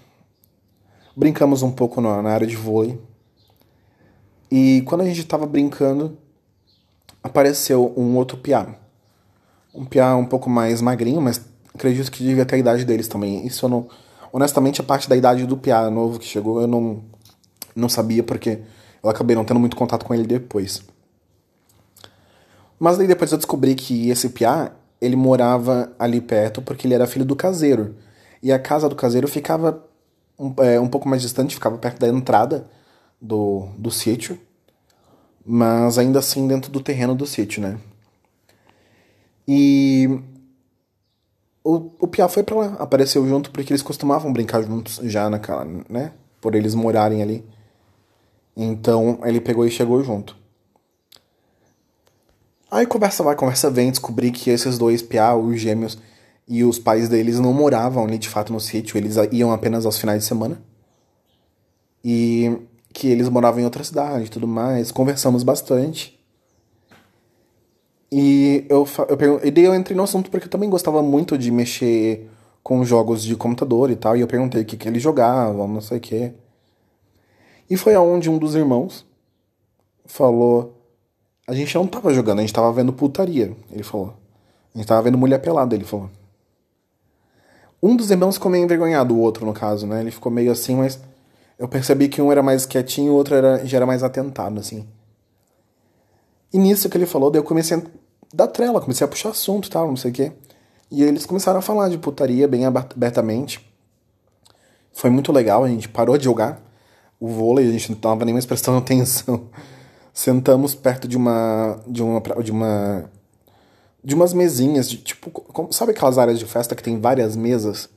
Brincamos 1.15 1.63
um 1.63 1.71
pouco 1.71 2.01
na 2.01 2.29
área 2.29 2.45
de 2.45 2.55
vôlei. 2.55 2.99
E 4.51 4.81
quando 4.85 5.01
a 5.01 5.05
gente 5.05 5.25
tava 5.25 5.45
brincando, 5.45 6.17
apareceu 7.23 7.93
um 7.97 8.15
outro 8.15 8.37
piá. 8.37 8.67
Um 9.73 9.85
piá 9.85 10.15
um 10.15 10.25
pouco 10.25 10.49
mais 10.49 10.81
magrinho, 10.81 11.21
mas 11.21 11.41
acredito 11.73 12.11
que 12.11 12.23
devia 12.23 12.45
ter 12.45 12.55
a 12.55 12.59
idade 12.59 12.85
deles 12.85 13.07
também. 13.07 13.45
Isso 13.45 13.65
eu 13.65 13.69
não. 13.69 13.87
Honestamente, 14.31 14.81
a 14.81 14.83
parte 14.83 15.09
da 15.09 15.15
idade 15.15 15.45
do 15.45 15.57
piá 15.57 15.89
novo 15.89 16.19
que 16.19 16.25
chegou, 16.25 16.61
eu 16.61 16.67
não, 16.67 17.03
não 17.75 17.89
sabia, 17.89 18.21
porque 18.21 18.59
eu 19.01 19.09
acabei 19.09 19.35
não 19.35 19.45
tendo 19.45 19.59
muito 19.59 19.75
contato 19.75 20.05
com 20.05 20.13
ele 20.13 20.25
depois. 20.25 20.81
Mas 22.77 22.97
daí 22.97 23.07
depois 23.07 23.31
eu 23.31 23.37
descobri 23.37 23.73
que 23.75 24.09
esse 24.09 24.29
piá, 24.29 24.71
ele 25.01 25.15
morava 25.15 25.91
ali 25.97 26.19
perto 26.19 26.61
porque 26.61 26.85
ele 26.85 26.93
era 26.93 27.07
filho 27.07 27.25
do 27.25 27.35
caseiro. 27.35 27.95
E 28.43 28.51
a 28.51 28.59
casa 28.59 28.89
do 28.89 28.95
caseiro 28.95 29.27
ficava 29.27 29.83
um, 30.37 30.53
é, 30.59 30.79
um 30.79 30.87
pouco 30.87 31.07
mais 31.07 31.21
distante, 31.21 31.55
ficava 31.55 31.77
perto 31.77 31.99
da 31.99 32.07
entrada 32.07 32.67
do, 33.21 33.67
do 33.77 33.91
sítio. 33.91 34.39
Mas 35.45 35.97
ainda 35.97 36.19
assim 36.19 36.47
dentro 36.47 36.71
do 36.71 36.81
terreno 36.81 37.13
do 37.13 37.27
sítio, 37.27 37.61
né? 37.61 37.77
E 39.47 40.19
o, 41.63 41.91
o 41.99 42.07
Pia 42.07 42.27
foi 42.27 42.43
pra 42.43 42.55
lá, 42.55 42.65
apareceu 42.79 43.27
junto, 43.27 43.51
porque 43.51 43.71
eles 43.71 43.81
costumavam 43.81 44.33
brincar 44.33 44.63
juntos 44.63 44.99
já 45.03 45.29
naquela, 45.29 45.65
né? 45.89 46.11
Por 46.41 46.55
eles 46.55 46.73
morarem 46.73 47.21
ali. 47.21 47.45
Então 48.55 49.19
ele 49.23 49.39
pegou 49.39 49.65
e 49.65 49.71
chegou 49.71 50.03
junto. 50.03 50.35
Aí 52.71 52.85
conversa 52.85 53.23
vai, 53.23 53.35
conversa 53.35 53.69
vem, 53.69 53.91
descobri 53.91 54.31
que 54.31 54.49
esses 54.49 54.77
dois 54.77 55.01
Pia, 55.01 55.35
os 55.35 55.59
gêmeos, 55.59 55.97
e 56.47 56.63
os 56.63 56.77
pais 56.77 57.09
deles 57.09 57.39
não 57.39 57.53
moravam 57.53 58.05
ali 58.05 58.17
de 58.17 58.29
fato 58.29 58.53
no 58.53 58.59
sítio, 58.59 58.97
eles 58.97 59.15
iam 59.31 59.51
apenas 59.51 59.85
aos 59.85 59.97
finais 59.97 60.21
de 60.21 60.27
semana. 60.27 60.61
E 62.03 62.57
que 62.95 63.09
eles 63.09 63.27
moravam 63.27 63.59
em 63.59 63.65
outra 63.65 63.83
cidade 63.83 64.25
e 64.25 64.29
tudo 64.29 64.47
mais. 64.47 64.89
Conversamos 64.89 65.43
bastante. 65.43 66.17
E 68.09 68.65
eu, 68.69 68.87
eu, 69.19 69.41
e 69.43 69.51
daí 69.51 69.65
eu 69.65 69.75
entrei 69.75 69.97
no 69.97 70.03
assunto 70.03 70.31
porque 70.31 70.45
eu 70.45 70.49
também 70.49 70.69
gostava 70.69 71.03
muito 71.03 71.37
de 71.37 71.51
mexer 71.51 72.29
com 72.63 72.85
jogos 72.85 73.21
de 73.21 73.35
computador 73.35 73.91
e 73.91 73.97
tal. 73.97 74.15
E 74.15 74.21
eu 74.21 74.27
perguntei 74.27 74.61
o 74.61 74.65
que, 74.65 74.77
que 74.77 74.87
eles 74.87 75.03
jogavam, 75.03 75.67
não 75.67 75.81
sei 75.81 75.97
o 75.97 76.01
quê. 76.01 76.31
E 77.69 77.75
foi 77.75 77.93
aonde 77.95 78.29
um 78.29 78.37
dos 78.37 78.55
irmãos 78.55 79.05
falou: 80.05 80.81
A 81.45 81.53
gente 81.53 81.75
não 81.75 81.85
tava 81.85 82.13
jogando, 82.13 82.39
a 82.39 82.41
gente 82.43 82.53
tava 82.53 82.71
vendo 82.71 82.93
putaria. 82.93 83.53
Ele 83.73 83.83
falou: 83.83 84.13
A 84.73 84.77
gente 84.77 84.87
tava 84.87 85.01
vendo 85.01 85.17
mulher 85.17 85.39
pelada, 85.39 85.75
ele 85.75 85.83
falou. 85.83 86.09
Um 87.83 87.93
dos 87.93 88.09
irmãos 88.09 88.35
ficou 88.35 88.49
meio 88.49 88.63
envergonhado, 88.63 89.13
o 89.13 89.19
outro 89.19 89.45
no 89.45 89.51
caso, 89.51 89.85
né? 89.85 89.99
Ele 89.99 90.11
ficou 90.11 90.31
meio 90.31 90.49
assim, 90.49 90.77
mas 90.77 90.97
eu 91.57 91.67
percebi 91.67 92.09
que 92.09 92.21
um 92.21 92.31
era 92.31 92.43
mais 92.43 92.65
quietinho, 92.65 93.13
o 93.13 93.15
outro 93.15 93.35
era, 93.35 93.65
já 93.65 93.77
era 93.77 93.85
mais 93.85 94.03
atentado, 94.03 94.59
assim. 94.59 94.85
E 96.51 96.57
nisso 96.57 96.89
que 96.89 96.97
ele 96.97 97.05
falou, 97.05 97.31
daí 97.31 97.39
eu 97.39 97.43
comecei 97.43 97.77
a 97.77 97.81
dar 98.33 98.47
trela, 98.47 98.81
comecei 98.81 99.05
a 99.05 99.07
puxar 99.07 99.29
assunto 99.29 99.67
e 99.67 99.69
tal, 99.69 99.87
não 99.87 99.95
sei 99.95 100.11
o 100.11 100.13
quê. 100.13 100.31
E 100.91 101.03
eles 101.03 101.25
começaram 101.25 101.59
a 101.59 101.61
falar 101.61 101.89
de 101.89 101.97
putaria 101.97 102.47
bem 102.47 102.65
abertamente. 102.65 103.65
Foi 104.93 105.09
muito 105.09 105.31
legal, 105.31 105.63
a 105.63 105.67
gente 105.67 105.89
parou 105.89 106.17
de 106.17 106.25
jogar 106.25 106.61
o 107.19 107.27
vôlei, 107.27 107.67
a 107.67 107.71
gente 107.71 107.91
não 107.91 107.97
tava 107.97 108.25
nem 108.25 108.33
mais 108.33 108.45
prestando 108.45 108.77
atenção. 108.79 109.49
Sentamos 110.13 110.75
perto 110.75 111.07
de 111.07 111.17
uma 111.17 111.79
de 111.87 112.01
uma 112.01 112.21
de 112.41 112.51
uma 112.51 113.09
de 114.03 114.13
umas 114.13 114.33
mesinhas, 114.33 114.87
de, 114.89 114.97
tipo, 114.97 115.31
como, 115.31 115.73
sabe 115.73 115.91
aquelas 115.91 116.17
áreas 116.17 116.37
de 116.37 116.45
festa 116.45 116.75
que 116.75 116.83
tem 116.83 116.99
várias 116.99 117.35
mesas? 117.35 117.89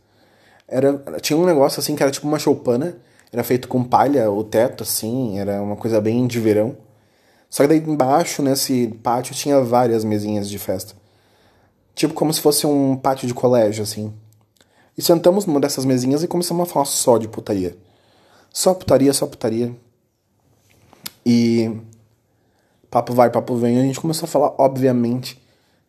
Era 0.66 0.98
tinha 1.20 1.36
um 1.36 1.44
negócio 1.44 1.80
assim 1.80 1.94
que 1.94 2.02
era 2.02 2.10
tipo 2.10 2.26
uma 2.26 2.38
choupana 2.38 2.96
era 3.32 3.44
feito 3.44 3.68
com 3.68 3.84
palha, 3.84 4.30
o 4.30 4.42
teto, 4.42 4.82
assim, 4.82 5.38
era 5.38 5.62
uma 5.62 5.76
coisa 5.76 6.00
bem 6.00 6.26
de 6.26 6.40
verão. 6.40 6.76
Só 7.50 7.62
que 7.62 7.68
daí 7.68 7.78
embaixo, 7.78 8.42
nesse 8.42 8.88
pátio, 9.02 9.34
tinha 9.34 9.60
várias 9.60 10.04
mesinhas 10.04 10.48
de 10.48 10.58
festa. 10.58 10.94
Tipo 11.94 12.14
como 12.14 12.32
se 12.32 12.40
fosse 12.40 12.66
um 12.66 12.96
pátio 12.96 13.26
de 13.26 13.34
colégio, 13.34 13.82
assim. 13.82 14.12
E 14.96 15.02
sentamos 15.02 15.46
numa 15.46 15.60
dessas 15.60 15.84
mesinhas 15.84 16.22
e 16.22 16.28
começamos 16.28 16.68
a 16.68 16.72
falar 16.72 16.84
só 16.84 17.18
de 17.18 17.28
putaria. 17.28 17.76
Só 18.50 18.74
putaria, 18.74 19.12
só 19.12 19.26
putaria. 19.26 19.74
E 21.24 21.70
papo 22.90 23.12
vai, 23.12 23.30
papo 23.30 23.56
vem, 23.56 23.78
a 23.78 23.82
gente 23.82 24.00
começou 24.00 24.24
a 24.26 24.28
falar, 24.28 24.54
obviamente, 24.58 25.40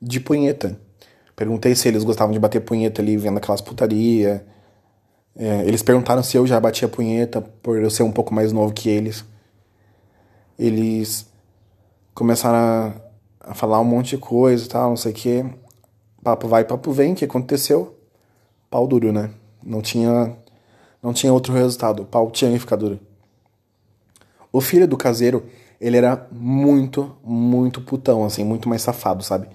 de 0.02 0.20
punheta. 0.20 0.80
Perguntei 1.36 1.74
se 1.74 1.88
eles 1.88 2.04
gostavam 2.04 2.34
de 2.34 2.40
bater 2.40 2.60
punheta 2.60 3.02
ali, 3.02 3.16
vendo 3.16 3.38
aquelas 3.38 3.62
putaria 3.62 4.46
é, 5.36 5.66
eles 5.66 5.82
perguntaram 5.82 6.22
se 6.24 6.38
eu 6.38 6.46
já 6.46 6.60
batia 6.60 6.88
punheta 6.88 7.42
por 7.42 7.78
eu 7.78 7.90
ser 7.90 8.04
um 8.04 8.12
pouco 8.12 8.34
mais 8.34 8.52
novo 8.52 8.74
que 8.74 8.90
eles. 8.90 9.24
Eles 10.58 11.28
começaram 12.14 12.58
a, 13.42 13.52
a 13.52 13.54
falar 13.54 13.80
um 13.80 13.86
monte 13.86 14.12
de 14.12 14.18
coisa 14.18 14.66
e 14.66 14.68
tal, 14.68 14.90
não 14.90 14.98
sei 14.98 15.12
o 15.12 15.16
que. 15.16 15.46
Papo 16.22 16.48
vai, 16.48 16.66
papo 16.66 16.92
vem, 16.92 17.14
o 17.14 17.16
que 17.16 17.26
aconteceu? 17.26 17.96
Pau 18.70 18.86
duro, 18.86 19.12
né? 19.12 19.32
Não 19.64 19.82
tinha, 19.82 20.36
não 21.02 21.14
tinha 21.14 21.32
outro 21.32 21.54
resultado. 21.54 22.04
O 22.04 22.06
pau 22.06 22.30
tinha 22.30 22.52
que 22.52 22.60
ficar 22.60 22.76
duro. 22.76 23.00
O 24.52 24.60
filho 24.60 24.88
do 24.88 24.98
caseiro, 24.98 25.46
ele 25.80 25.96
era 25.96 26.28
muito, 26.32 27.16
muito 27.24 27.82
putão, 27.82 28.26
assim, 28.26 28.44
muito 28.44 28.68
mais 28.68 28.82
safado, 28.82 29.24
sabe? 29.24 29.48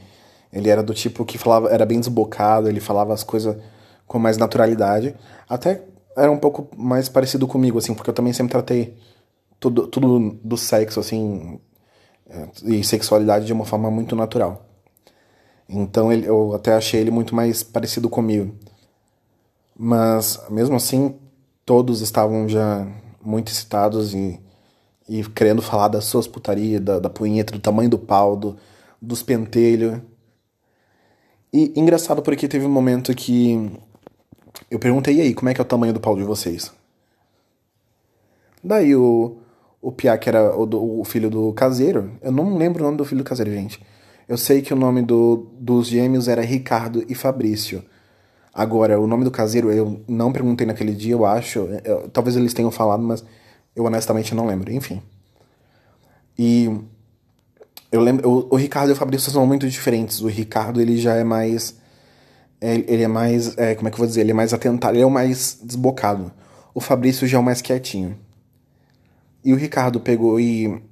Ele 0.53 0.71
era 0.71 0.83
do 0.83 0.95
tipo 0.95 1.25
que 1.25 1.37
falava, 1.37 1.69
era 1.69 1.85
bem 1.85 1.99
desbocado, 1.99 2.69
ele 2.69 2.81
falava 2.81 3.13
as 3.13 3.25
coisas 3.25 3.57
com 4.07 4.19
mais 4.19 4.37
naturalidade. 4.37 5.15
Até 5.49 5.83
era 6.17 6.31
um 6.31 6.39
pouco 6.39 6.69
mais 6.77 7.09
parecido 7.09 7.47
comigo, 7.47 7.79
assim, 7.79 7.95
porque 7.95 8.11
eu 8.11 8.15
também 8.15 8.33
sempre 8.33 8.53
tratei 8.53 8.97
tudo, 9.59 9.87
tudo 9.87 10.39
do 10.43 10.57
sexo, 10.57 11.01
assim, 11.01 11.59
é, 12.29 12.49
e 12.65 12.85
sexualidade 12.85 13.47
de 13.47 13.53
uma 13.53 13.65
forma 13.65 13.91
muito 13.91 14.15
natural. 14.15 14.67
Então 15.69 16.13
ele, 16.13 16.27
eu 16.27 16.55
até 16.55 16.75
achei 16.75 17.01
ele 17.01 17.11
muito 17.11 17.35
mais 17.35 17.63
parecido 17.63 18.09
comigo. 18.09 18.55
Mas, 19.77 20.41
mesmo 20.51 20.77
assim, 20.77 21.17
todos 21.65 22.01
estavam 22.01 22.49
já 22.49 22.87
muito 23.23 23.51
excitados 23.51 24.15
e, 24.15 24.41
e 25.09 25.25
querendo 25.31 25.63
falar 25.63 25.89
das 25.89 26.05
suas 26.05 26.29
putarias, 26.29 26.81
da, 26.81 26.99
da 26.99 27.11
punheta, 27.11 27.53
do 27.53 27.59
tamanho 27.59 27.91
do 27.91 27.99
pau, 27.99 28.37
do, 28.37 28.57
dos 29.01 29.23
pentelhos. 29.23 30.01
E 31.53 31.73
engraçado 31.77 32.23
porque 32.23 32.49
teve 32.49 32.67
um 32.67 32.71
momento 32.71 33.15
que 33.15 33.71
eu 34.75 34.79
perguntei, 34.81 35.15
e 35.17 35.21
aí, 35.21 35.35
como 35.35 35.49
é 35.49 35.55
que 35.55 35.61
é 35.61 35.63
o 35.63 35.67
tamanho 35.67 35.93
do 35.93 36.01
pau 36.01 36.17
de 36.17 36.25
vocês? 36.25 36.73
Daí 38.63 38.97
o, 38.97 39.37
o 39.81 39.93
Pia, 39.93 40.19
que 40.19 40.29
era 40.29 40.57
o, 40.57 41.01
o, 41.01 41.05
filho 41.05 41.31
do 41.31 41.53
caseiro, 41.53 42.11
eu 42.21 42.33
não 42.33 42.57
lembro 42.57 42.83
o 42.83 42.87
nome 42.87 42.99
do 42.99 43.05
filho 43.05 43.23
do 43.23 43.29
caseiro, 43.29 43.53
gente. 43.53 43.81
Eu 44.29 44.37
sei 44.37 44.63
que 44.63 44.73
o 44.73 44.77
nome 44.77 45.01
do, 45.03 45.47
dos 45.61 45.87
gêmeos 45.87 46.27
era 46.27 46.43
Ricardo 46.43 47.05
e 47.09 47.15
Fabrício. 47.15 47.85
Agora, 48.53 48.99
o 48.99 49.07
nome 49.07 49.23
do 49.23 49.31
caseiro 49.31 49.71
eu 49.71 50.01
não 50.09 50.33
perguntei 50.33 50.67
naquele 50.67 50.93
dia, 50.93 51.13
eu 51.13 51.25
acho. 51.25 51.69
Eu, 51.85 52.09
talvez 52.09 52.37
eles 52.37 52.53
tenham 52.53 52.71
falado, 52.71 53.03
mas 53.03 53.25
eu 53.77 53.85
honestamente 53.85 54.35
não 54.35 54.47
lembro. 54.47 54.73
Enfim. 54.73 55.01
E 56.37 56.69
eu 57.93 58.01
lembro. 58.01 58.29
O, 58.29 58.55
o 58.55 58.57
Ricardo 58.57 58.89
e 58.89 58.93
o 58.93 58.97
Fabrício 58.97 59.31
são 59.31 59.47
muito 59.47 59.69
diferentes. 59.69 60.21
O 60.21 60.27
Ricardo 60.27 60.81
ele 60.81 60.97
já 60.97 61.15
é 61.15 61.23
mais 61.23 61.77
é, 61.77 61.84
ele 62.65 63.03
é 63.03 63.09
mais, 63.09 63.57
é, 63.59 63.75
como 63.75 63.89
é 63.89 63.91
que 63.91 63.95
eu 63.95 63.99
vou 63.99 64.07
dizer, 64.07 64.23
ele 64.23 64.31
é 64.31 64.35
mais 64.35 64.53
atentado, 64.53 64.95
ele 64.95 65.03
é 65.03 65.07
o 65.07 65.11
mais 65.11 65.59
desbocado. 65.63 66.33
O 66.75 66.81
Fabrício 66.81 67.27
já 67.27 67.39
é 67.39 67.41
o 67.41 67.45
mais 67.45 67.61
quietinho. 67.61 68.19
E 69.45 69.53
o 69.53 69.57
Ricardo 69.57 70.01
pegou 70.01 70.41
e... 70.41 70.83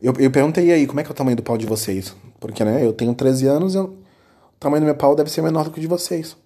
Eu, 0.00 0.12
eu 0.18 0.30
perguntei 0.30 0.72
aí, 0.72 0.86
como 0.86 1.00
é 1.00 1.02
que 1.02 1.08
é 1.08 1.12
o 1.12 1.14
tamanho 1.14 1.36
do 1.36 1.42
pau 1.42 1.56
de 1.56 1.66
vocês? 1.66 2.14
Porque, 2.40 2.64
né, 2.64 2.84
eu 2.84 2.92
tenho 2.92 3.14
13 3.14 3.46
anos, 3.46 3.74
eu... 3.74 3.84
o 3.84 4.58
tamanho 4.58 4.82
do 4.82 4.86
meu 4.86 4.94
pau 4.94 5.14
deve 5.14 5.30
ser 5.30 5.42
menor 5.42 5.64
do 5.64 5.70
que 5.70 5.78
o 5.78 5.80
de 5.80 5.86
vocês. 5.86 6.36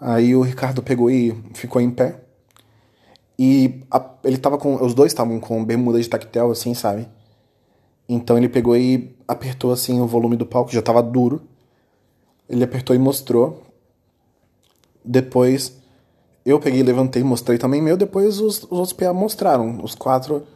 Aí 0.00 0.36
o 0.36 0.42
Ricardo 0.42 0.82
pegou 0.82 1.10
e 1.10 1.34
ficou 1.54 1.80
em 1.80 1.90
pé. 1.90 2.20
E 3.38 3.80
a, 3.90 4.04
ele 4.22 4.36
tava 4.36 4.58
com. 4.58 4.82
Os 4.84 4.94
dois 4.94 5.12
estavam 5.12 5.40
com 5.40 5.64
bermuda 5.64 6.00
de 6.00 6.08
tactel, 6.08 6.50
assim, 6.50 6.74
sabe? 6.74 7.08
Então 8.08 8.36
ele 8.36 8.48
pegou 8.48 8.76
e 8.76 9.16
apertou 9.26 9.72
assim 9.72 10.00
o 10.00 10.06
volume 10.06 10.36
do 10.36 10.46
pau, 10.46 10.64
que 10.64 10.74
já 10.74 10.82
tava 10.82 11.02
duro. 11.02 11.42
Ele 12.48 12.64
apertou 12.64 12.94
e 12.94 12.98
mostrou. 12.98 13.62
Depois 15.04 15.76
eu 16.44 16.60
peguei, 16.60 16.82
levantei, 16.82 17.22
mostrei 17.22 17.56
também 17.58 17.80
meu. 17.80 17.96
Depois 17.96 18.38
os, 18.38 18.62
os 18.64 18.70
outros 18.70 18.92
PA 18.92 19.12
mostraram. 19.12 19.80
Os 19.82 19.94
quatro 19.94 20.46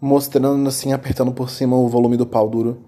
mostrando 0.00 0.68
assim, 0.68 0.92
apertando 0.92 1.32
por 1.32 1.50
cima 1.50 1.76
o 1.76 1.88
volume 1.88 2.16
do 2.16 2.26
pau 2.26 2.48
duro. 2.48 2.78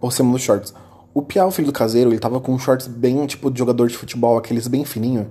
Por 0.00 0.12
cima 0.12 0.32
dos 0.32 0.42
shorts. 0.42 0.74
O 1.14 1.22
Pia, 1.22 1.46
o 1.46 1.50
filho 1.50 1.66
do 1.66 1.72
caseiro, 1.72 2.10
ele 2.10 2.18
tava 2.18 2.40
com 2.40 2.58
shorts 2.58 2.86
bem 2.86 3.26
tipo 3.26 3.50
de 3.50 3.58
jogador 3.58 3.88
de 3.88 3.96
futebol, 3.96 4.36
aqueles 4.36 4.68
bem 4.68 4.84
fininho. 4.84 5.30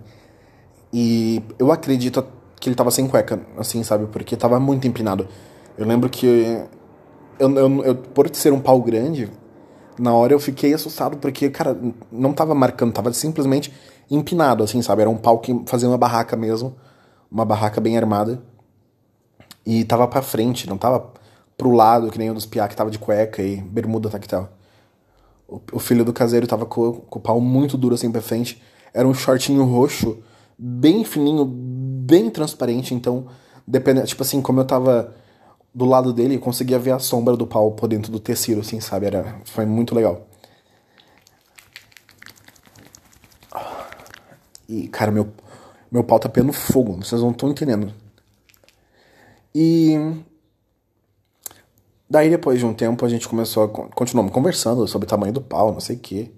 E 0.91 1.41
eu 1.59 1.71
acredito 1.71 2.25
que 2.59 2.67
ele 2.67 2.75
tava 2.75 2.91
sem 2.91 3.07
cueca, 3.07 3.39
assim, 3.57 3.83
sabe? 3.83 4.07
Porque 4.07 4.35
tava 4.35 4.59
muito 4.59 4.87
empinado. 4.87 5.27
Eu 5.77 5.85
lembro 5.85 6.09
que. 6.09 6.61
Eu, 7.39 7.51
eu, 7.55 7.83
eu, 7.83 7.95
por 7.95 8.27
ser 8.33 8.51
um 8.51 8.59
pau 8.59 8.81
grande, 8.81 9.29
na 9.99 10.13
hora 10.13 10.33
eu 10.33 10.39
fiquei 10.39 10.73
assustado 10.73 11.17
porque, 11.17 11.49
cara, 11.49 11.77
não 12.11 12.33
tava 12.33 12.53
marcando, 12.53 12.93
tava 12.93 13.11
simplesmente 13.13 13.73
empinado, 14.09 14.63
assim, 14.63 14.81
sabe? 14.81 15.01
Era 15.01 15.09
um 15.09 15.17
pau 15.17 15.39
que 15.39 15.63
fazia 15.65 15.87
uma 15.87 15.97
barraca 15.97 16.35
mesmo, 16.35 16.75
uma 17.29 17.45
barraca 17.45 17.81
bem 17.81 17.97
armada. 17.97 18.41
E 19.65 19.83
tava 19.83 20.07
pra 20.07 20.21
frente, 20.21 20.67
não 20.69 20.77
tava 20.77 21.11
pro 21.57 21.71
lado, 21.71 22.09
que 22.09 22.17
nem 22.17 22.29
o 22.29 22.33
dos 22.33 22.45
piá 22.45 22.67
que 22.67 22.75
tava 22.75 22.89
de 22.89 22.99
cueca 22.99 23.41
e 23.41 23.57
bermuda 23.57 24.09
tactel. 24.09 24.47
O, 25.47 25.59
o 25.73 25.79
filho 25.79 26.05
do 26.05 26.13
caseiro 26.13 26.47
tava 26.47 26.65
com, 26.65 26.93
com 26.93 27.19
o 27.19 27.21
pau 27.21 27.41
muito 27.41 27.77
duro 27.77 27.95
assim 27.95 28.11
pra 28.11 28.21
frente. 28.21 28.61
Era 28.93 29.07
um 29.07 29.13
shortinho 29.13 29.63
roxo, 29.65 30.19
bem 30.57 31.03
fininho, 31.03 31.45
bem 31.45 32.29
transparente, 32.29 32.93
então, 32.93 33.27
dependendo, 33.67 34.07
tipo 34.07 34.23
assim, 34.23 34.41
como 34.41 34.59
eu 34.61 34.65
tava 34.65 35.13
do 35.77 35.85
lado 35.85 36.11
dele 36.11 36.33
e 36.33 36.39
conseguia 36.39 36.79
ver 36.79 36.89
a 36.89 36.97
sombra 36.97 37.37
do 37.37 37.45
pau 37.45 37.69
por 37.71 37.87
dentro 37.87 38.11
do 38.11 38.19
tecido, 38.19 38.61
assim, 38.61 38.79
sabe? 38.79 39.05
Era, 39.05 39.39
foi 39.45 39.63
muito 39.63 39.93
legal. 39.93 40.27
E, 44.67 44.87
cara, 44.87 45.11
meu, 45.11 45.31
meu 45.91 46.03
pau 46.03 46.19
tá 46.19 46.27
pegando 46.27 46.51
fogo, 46.51 46.93
vocês 46.93 47.21
não 47.21 47.29
estão 47.29 47.51
entendendo. 47.51 47.93
E. 49.53 49.95
Daí, 52.09 52.31
depois 52.31 52.57
de 52.57 52.65
um 52.65 52.73
tempo, 52.73 53.05
a 53.05 53.09
gente 53.09 53.29
começou 53.29 53.65
a. 53.65 53.67
Continuamos 53.67 54.31
conversando 54.31 54.87
sobre 54.87 55.05
o 55.05 55.09
tamanho 55.09 55.33
do 55.33 55.41
pau, 55.41 55.71
não 55.71 55.79
sei 55.79 55.95
o 55.95 55.99
quê. 55.99 56.31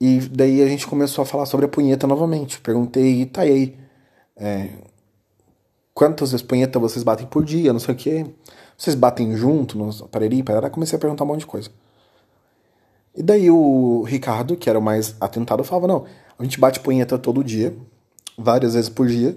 E 0.00 0.18
daí 0.22 0.60
a 0.60 0.66
gente 0.66 0.88
começou 0.88 1.22
a 1.22 1.26
falar 1.26 1.46
sobre 1.46 1.66
a 1.66 1.68
punheta 1.68 2.08
novamente. 2.08 2.60
Perguntei, 2.60 3.24
tá 3.26 3.42
aí, 3.42 3.78
é, 4.36 4.70
quantas 5.94 6.32
vezes 6.32 6.44
punheta 6.44 6.78
vocês 6.78 7.02
batem 7.02 7.26
por 7.26 7.44
dia, 7.44 7.72
não 7.72 7.80
sei 7.80 7.94
o 7.94 7.96
quê. 7.96 8.26
Vocês 8.76 8.96
batem 8.96 9.36
junto 9.36 9.78
no 9.78 10.08
pareri, 10.08 10.42
parará. 10.42 10.70
Comecei 10.70 10.96
a 10.96 11.00
perguntar 11.00 11.24
um 11.24 11.28
monte 11.28 11.40
de 11.40 11.46
coisa. 11.46 11.70
E 13.14 13.22
daí 13.22 13.50
o 13.50 14.02
Ricardo, 14.02 14.56
que 14.56 14.70
era 14.70 14.78
o 14.78 14.82
mais 14.82 15.14
atentado, 15.20 15.62
falava, 15.62 15.86
não, 15.86 16.04
a 16.38 16.42
gente 16.42 16.58
bate 16.58 16.80
punheta 16.80 17.18
todo 17.18 17.44
dia, 17.44 17.76
várias 18.38 18.74
vezes 18.74 18.88
por 18.88 19.06
dia. 19.06 19.36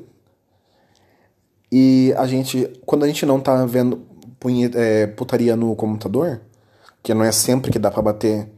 E 1.71 2.13
a 2.17 2.25
gente, 2.25 2.71
quando 2.85 3.03
a 3.03 3.07
gente 3.07 3.25
não 3.25 3.39
tá 3.39 3.65
vendo 3.65 4.01
punheta, 4.39 4.79
é, 4.79 5.07
putaria 5.07 5.55
no 5.55 5.75
computador, 5.75 6.41
que 7.03 7.13
não 7.13 7.23
é 7.23 7.31
sempre 7.31 7.69
que 7.69 7.77
dá 7.77 7.91
para 7.91 8.01
bater 8.01 8.49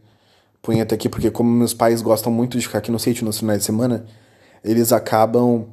punheta 0.62 0.94
aqui, 0.94 1.10
porque 1.10 1.32
como 1.32 1.50
meus 1.50 1.74
pais 1.74 2.02
gostam 2.02 2.32
muito 2.32 2.58
de 2.58 2.66
ficar 2.66 2.78
aqui 2.80 2.92
no 2.92 3.00
sítio 3.00 3.26
nos 3.26 3.40
finais 3.40 3.60
de 3.60 3.66
semana, 3.66 4.06
eles 4.64 4.92
acabam 4.92 5.68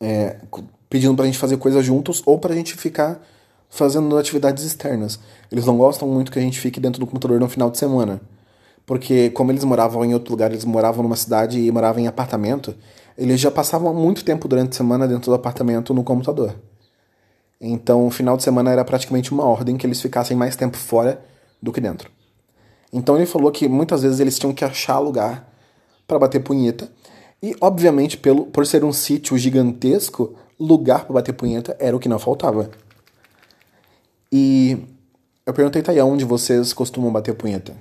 é, 0.00 0.40
pedindo 0.88 1.14
pra 1.14 1.26
gente 1.26 1.38
fazer 1.38 1.56
coisas 1.56 1.84
juntos 1.84 2.22
ou 2.24 2.38
pra 2.38 2.54
gente 2.54 2.74
ficar 2.74 3.20
fazendo 3.68 4.16
atividades 4.16 4.64
externas. 4.64 5.18
Eles 5.52 5.66
não 5.66 5.76
gostam 5.76 6.08
muito 6.08 6.32
que 6.32 6.38
a 6.38 6.42
gente 6.42 6.58
fique 6.58 6.80
dentro 6.80 7.00
do 7.00 7.06
computador 7.06 7.38
no 7.38 7.48
final 7.48 7.70
de 7.70 7.78
semana. 7.78 8.20
Porque 8.86 9.30
como 9.30 9.52
eles 9.52 9.64
moravam 9.64 10.04
em 10.04 10.14
outro 10.14 10.30
lugar, 10.32 10.50
eles 10.50 10.64
moravam 10.64 11.02
numa 11.02 11.16
cidade 11.16 11.60
e 11.60 11.70
moravam 11.70 12.02
em 12.02 12.06
apartamento, 12.06 12.74
eles 13.18 13.38
já 13.38 13.50
passavam 13.50 13.92
muito 13.92 14.24
tempo 14.24 14.48
durante 14.48 14.70
a 14.70 14.76
semana 14.76 15.06
dentro 15.06 15.30
do 15.30 15.34
apartamento 15.34 15.92
no 15.92 16.02
computador. 16.02 16.54
Então, 17.60 18.06
o 18.06 18.10
final 18.10 18.36
de 18.36 18.44
semana 18.44 18.70
era 18.70 18.84
praticamente 18.84 19.32
uma 19.32 19.44
ordem 19.44 19.76
que 19.76 19.86
eles 19.86 20.00
ficassem 20.00 20.36
mais 20.36 20.54
tempo 20.56 20.76
fora 20.76 21.20
do 21.60 21.72
que 21.72 21.80
dentro. 21.80 22.10
Então, 22.92 23.16
ele 23.16 23.26
falou 23.26 23.50
que 23.50 23.68
muitas 23.68 24.02
vezes 24.02 24.20
eles 24.20 24.38
tinham 24.38 24.54
que 24.54 24.64
achar 24.64 24.98
lugar 25.00 25.52
para 26.06 26.18
bater 26.18 26.40
punheta. 26.40 26.90
E, 27.42 27.54
obviamente, 27.60 28.16
pelo, 28.16 28.46
por 28.46 28.64
ser 28.66 28.84
um 28.84 28.92
sítio 28.92 29.36
gigantesco, 29.36 30.34
lugar 30.58 31.04
para 31.04 31.14
bater 31.14 31.32
punheta 31.32 31.76
era 31.78 31.96
o 31.96 32.00
que 32.00 32.08
não 32.08 32.18
faltava. 32.18 32.70
E 34.30 34.78
eu 35.46 35.54
perguntei, 35.54 35.82
tá 35.82 35.92
aí, 35.92 36.00
onde 36.00 36.24
vocês 36.24 36.72
costumam 36.72 37.12
bater 37.12 37.34
punheta? 37.34 37.76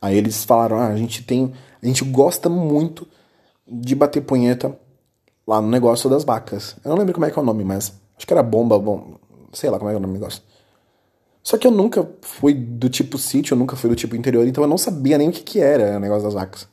Aí 0.00 0.16
eles 0.16 0.44
falaram, 0.44 0.78
ah, 0.78 0.88
a 0.88 0.96
gente 0.96 1.22
tem. 1.22 1.52
A 1.82 1.86
gente 1.86 2.04
gosta 2.04 2.48
muito 2.48 3.06
de 3.66 3.94
bater 3.94 4.20
punheta 4.20 4.76
lá 5.46 5.60
no 5.60 5.68
negócio 5.68 6.08
das 6.10 6.24
vacas. 6.24 6.76
Eu 6.84 6.90
não 6.90 6.98
lembro 6.98 7.14
como 7.14 7.26
é 7.26 7.30
que 7.30 7.38
é 7.38 7.42
o 7.42 7.44
nome, 7.44 7.64
mas 7.64 7.92
acho 8.16 8.26
que 8.26 8.32
era 8.32 8.42
bomba, 8.42 8.78
bom, 8.78 9.16
sei 9.52 9.70
lá 9.70 9.78
como 9.78 9.90
é, 9.90 9.94
é 9.94 9.96
o 9.96 10.00
nome 10.00 10.14
do 10.14 10.20
negócio. 10.20 10.42
Só 11.42 11.58
que 11.58 11.66
eu 11.66 11.70
nunca 11.70 12.08
fui 12.20 12.54
do 12.54 12.88
tipo 12.88 13.18
sítio, 13.18 13.54
eu 13.54 13.58
nunca 13.58 13.74
fui 13.74 13.90
do 13.90 13.96
tipo 13.96 14.14
interior, 14.14 14.46
então 14.46 14.62
eu 14.62 14.68
não 14.68 14.78
sabia 14.78 15.18
nem 15.18 15.28
o 15.28 15.32
que, 15.32 15.42
que 15.42 15.60
era 15.60 15.96
o 15.96 16.00
negócio 16.00 16.24
das 16.24 16.34
vacas. 16.34 16.68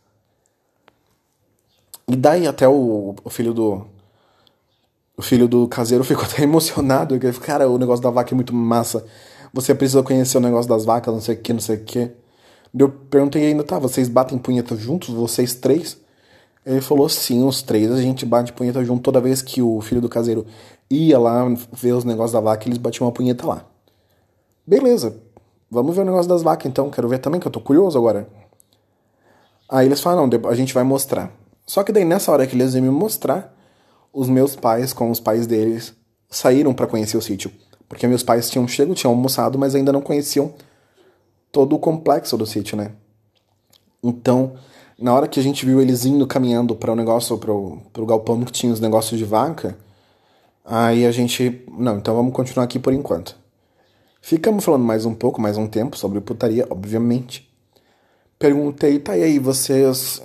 E 2.07 2.15
daí 2.15 2.47
até 2.47 2.67
o, 2.67 3.15
o 3.23 3.29
filho 3.29 3.53
do. 3.53 3.85
O 5.19 5.21
filho 5.21 5.49
do 5.49 5.67
caseiro 5.67 6.01
ficou 6.05 6.23
até 6.31 6.43
emocionado. 6.43 7.13
Ele 7.13 7.33
falou, 7.33 7.45
cara, 7.45 7.69
o 7.69 7.77
negócio 7.77 8.01
da 8.01 8.09
vaca 8.09 8.33
é 8.33 8.35
muito 8.35 8.55
massa. 8.55 9.05
Você 9.53 9.75
precisa 9.75 10.01
conhecer 10.01 10.37
o 10.37 10.39
negócio 10.39 10.69
das 10.69 10.85
vacas, 10.85 11.13
não 11.13 11.19
sei 11.19 11.35
o 11.35 11.39
que, 11.39 11.51
não 11.51 11.59
sei 11.59 11.75
o 11.75 11.83
que. 11.83 12.09
Eu 12.73 12.89
perguntei 12.89 13.47
ainda, 13.47 13.61
tá, 13.61 13.77
vocês 13.77 14.07
batem 14.07 14.37
punheta 14.37 14.77
juntos, 14.77 15.09
vocês 15.09 15.55
três? 15.55 15.97
Ele 16.65 16.79
falou 16.79 17.09
sim, 17.09 17.43
os 17.43 17.61
três, 17.61 17.91
a 17.91 18.01
gente 18.01 18.25
bate 18.25 18.53
punheta 18.53 18.81
junto 18.85 19.01
toda 19.01 19.19
vez 19.19 19.41
que 19.41 19.61
o 19.61 19.81
filho 19.81 19.99
do 19.99 20.07
caseiro 20.07 20.45
ia 20.89 21.19
lá 21.19 21.43
ver 21.73 21.91
os 21.91 22.05
negócios 22.05 22.31
da 22.31 22.39
vaca, 22.39 22.69
eles 22.69 22.77
batiam 22.77 23.05
uma 23.05 23.11
punheta 23.11 23.45
lá. 23.45 23.65
Beleza, 24.65 25.17
vamos 25.69 25.95
ver 25.95 26.03
o 26.03 26.05
negócio 26.05 26.29
das 26.29 26.43
vacas 26.43 26.65
então, 26.67 26.89
quero 26.89 27.09
ver 27.09 27.19
também, 27.19 27.41
que 27.41 27.47
eu 27.47 27.51
tô 27.51 27.59
curioso 27.59 27.97
agora. 27.97 28.29
Aí 29.67 29.85
eles 29.85 29.99
falaram, 29.99 30.27
não, 30.27 30.49
a 30.49 30.55
gente 30.55 30.73
vai 30.73 30.83
mostrar. 30.83 31.29
Só 31.65 31.83
que 31.83 31.91
daí 31.91 32.05
nessa 32.05 32.31
hora 32.31 32.47
que 32.47 32.55
eles 32.55 32.73
iam 32.73 32.83
me 32.83 32.89
mostrar, 32.89 33.58
os 34.13 34.29
meus 34.29 34.55
pais, 34.55 34.93
com 34.93 35.11
os 35.11 35.19
pais 35.19 35.47
deles, 35.47 35.93
saíram 36.29 36.73
para 36.73 36.87
conhecer 36.87 37.17
o 37.17 37.21
sítio. 37.21 37.51
Porque 37.87 38.07
meus 38.07 38.23
pais 38.23 38.49
tinham 38.49 38.67
chego, 38.67 38.93
tinham 38.93 39.11
almoçado, 39.11 39.57
mas 39.57 39.73
ainda 39.73 39.91
não 39.91 40.01
conheciam 40.01 40.53
todo 41.51 41.75
o 41.75 41.79
complexo 41.79 42.37
do 42.37 42.45
sítio, 42.45 42.77
né? 42.77 42.91
Então, 44.03 44.53
na 44.97 45.13
hora 45.13 45.27
que 45.27 45.39
a 45.39 45.43
gente 45.43 45.65
viu 45.65 45.81
eles 45.81 46.05
indo 46.05 46.25
caminhando 46.27 46.75
para 46.75 46.91
o 46.91 46.95
negócio, 46.95 47.37
para 47.37 47.51
o 47.51 48.05
galpão 48.05 48.43
que 48.43 48.51
tinha 48.51 48.71
os 48.71 48.79
negócios 48.79 49.17
de 49.17 49.25
vaca, 49.25 49.77
aí 50.63 51.05
a 51.05 51.11
gente, 51.11 51.65
não, 51.77 51.97
então 51.97 52.15
vamos 52.15 52.33
continuar 52.33 52.65
aqui 52.65 52.77
por 52.77 52.93
enquanto. 52.93 53.35
Ficamos 54.21 54.63
falando 54.63 54.83
mais 54.83 55.05
um 55.05 55.15
pouco, 55.15 55.41
mais 55.41 55.57
um 55.57 55.67
tempo 55.67 55.97
sobre 55.97 56.21
putaria, 56.21 56.67
obviamente. 56.69 57.49
Perguntei, 58.37 58.99
tá 58.99 59.17
e 59.17 59.23
aí, 59.23 59.39
vocês 59.39 60.21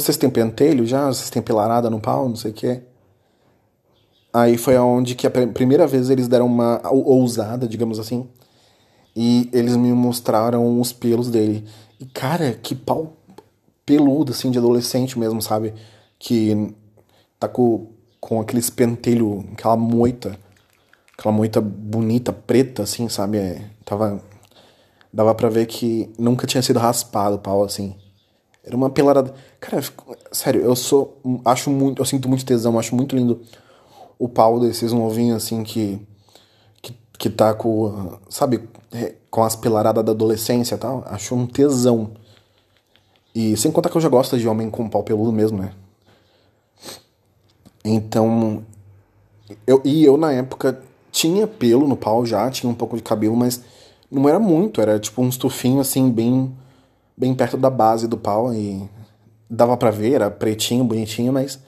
vocês 0.00 0.16
têm 0.16 0.30
pentelho 0.30 0.86
já? 0.86 1.06
Vocês 1.06 1.30
têm 1.30 1.42
pelarada 1.42 1.90
no 1.90 2.00
pau, 2.00 2.28
não 2.28 2.36
sei 2.36 2.50
o 2.50 2.54
quê? 2.54 2.82
Aí 4.32 4.58
foi 4.58 4.76
aonde 4.76 5.14
que 5.14 5.26
a 5.26 5.30
primeira 5.30 5.86
vez 5.86 6.10
eles 6.10 6.28
deram 6.28 6.46
uma 6.46 6.80
ousada, 6.90 7.66
digamos 7.66 7.98
assim, 7.98 8.28
e 9.14 9.48
eles 9.52 9.76
me 9.76 9.92
mostraram 9.92 10.78
os 10.78 10.92
pelos 10.92 11.30
dele. 11.30 11.64
E 11.98 12.04
cara, 12.04 12.52
que 12.52 12.74
pau 12.74 13.16
peludo, 13.86 14.32
assim, 14.32 14.50
de 14.50 14.58
adolescente 14.58 15.18
mesmo, 15.18 15.40
sabe? 15.40 15.72
Que 16.18 16.74
tá 17.38 17.48
com, 17.48 17.86
com 18.20 18.40
aqueles 18.40 18.68
pentelho, 18.68 19.44
aquela 19.52 19.76
moita, 19.76 20.38
aquela 21.16 21.32
moita 21.34 21.60
bonita, 21.60 22.32
preta, 22.32 22.82
assim, 22.82 23.08
sabe? 23.08 23.38
É, 23.38 23.62
tava. 23.84 24.20
Dava 25.12 25.34
pra 25.34 25.48
ver 25.48 25.64
que 25.64 26.12
nunca 26.18 26.46
tinha 26.46 26.60
sido 26.60 26.78
raspado 26.78 27.36
o 27.36 27.38
pau, 27.38 27.64
assim. 27.64 27.96
Era 28.66 28.76
uma 28.76 28.90
pelarada. 28.90 29.32
Cara, 29.60 29.82
sério, 30.32 30.60
eu 30.60 30.74
sou. 30.74 31.20
Acho 31.44 31.70
muito. 31.70 32.02
Eu 32.02 32.04
sinto 32.04 32.28
muito 32.28 32.44
tesão, 32.44 32.78
acho 32.78 32.94
muito 32.94 33.14
lindo 33.16 33.40
o 34.18 34.28
pau 34.28 34.58
desses 34.58 34.92
novinhos, 34.92 35.44
assim, 35.44 35.62
que 35.62 36.04
que 37.18 37.30
tá 37.30 37.54
com, 37.54 38.18
sabe, 38.28 38.68
é, 38.92 39.14
com 39.30 39.42
as 39.42 39.56
pilaradas 39.56 40.04
da 40.04 40.12
adolescência 40.12 40.74
e 40.74 40.78
tal, 40.78 41.04
acho 41.06 41.34
um 41.34 41.46
tesão. 41.46 42.10
E 43.34 43.56
sem 43.56 43.70
contar 43.70 43.90
que 43.90 43.96
eu 43.96 44.00
já 44.00 44.08
gosto 44.08 44.38
de 44.38 44.48
homem 44.48 44.70
com 44.70 44.88
pau 44.88 45.02
peludo 45.02 45.32
mesmo, 45.32 45.58
né? 45.58 45.72
Então, 47.84 48.64
eu, 49.66 49.80
e 49.84 50.04
eu 50.04 50.16
na 50.16 50.32
época 50.32 50.80
tinha 51.12 51.46
pelo 51.46 51.86
no 51.86 51.96
pau 51.96 52.26
já, 52.26 52.50
tinha 52.50 52.70
um 52.70 52.74
pouco 52.74 52.96
de 52.96 53.02
cabelo, 53.02 53.36
mas 53.36 53.62
não 54.10 54.28
era 54.28 54.38
muito, 54.38 54.80
era 54.80 54.98
tipo 54.98 55.22
um 55.22 55.28
estufinho 55.28 55.80
assim, 55.80 56.10
bem, 56.10 56.54
bem 57.16 57.34
perto 57.34 57.56
da 57.56 57.70
base 57.70 58.06
do 58.06 58.16
pau 58.16 58.52
e 58.52 58.88
dava 59.48 59.76
pra 59.76 59.90
ver, 59.90 60.14
era 60.14 60.30
pretinho, 60.30 60.84
bonitinho, 60.84 61.32
mas 61.32 61.58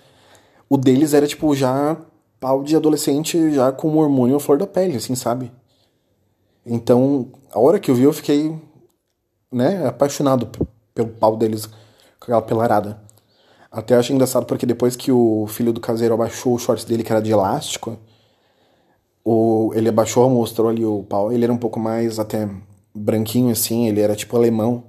o 0.69 0.77
deles 0.77 1.15
era 1.15 1.27
tipo 1.27 1.55
já 1.55 1.97
pau 2.41 2.63
de 2.63 2.77
adolescente 2.77 3.53
já 3.53 3.73
com 3.73 3.89
o 3.89 3.97
hormônio 3.97 4.39
flor 4.39 4.59
da 4.59 4.67
pele, 4.67 4.97
assim, 4.97 5.15
sabe? 5.15 5.51
Então, 6.65 7.29
a 7.51 7.59
hora 7.59 7.79
que 7.79 7.91
eu 7.91 7.95
vi, 7.95 8.03
eu 8.03 8.13
fiquei, 8.13 8.55
né, 9.51 9.87
apaixonado 9.87 10.49
pelo 10.95 11.09
pau 11.09 11.37
deles 11.37 11.67
com 11.67 12.25
aquela 12.25 12.43
pelarada. 12.43 13.01
Até 13.71 13.97
achei 13.97 14.15
engraçado 14.15 14.47
porque 14.47 14.67
depois 14.67 14.97
que 14.97 15.13
o 15.13 15.47
filho 15.47 15.73
do 15.73 15.81
caseiro 15.81 16.15
abaixou 16.15 16.55
o 16.55 16.59
shorts 16.59 16.85
dele, 16.85 17.03
que 17.03 17.13
era 17.13 17.23
de 17.23 17.31
elástico, 17.31 17.99
o, 19.25 19.73
ele 19.75 19.89
abaixou, 19.89 20.29
mostrou 20.31 20.69
ali 20.69 20.85
o 20.85 21.03
pau. 21.03 21.33
Ele 21.33 21.45
era 21.45 21.53
um 21.53 21.59
pouco 21.59 21.79
mais 21.79 22.19
até 22.19 22.49
branquinho 22.95 23.53
assim, 23.53 23.87
ele 23.87 24.01
era 24.01 24.17
tipo 24.17 24.37
alemão. 24.37 24.85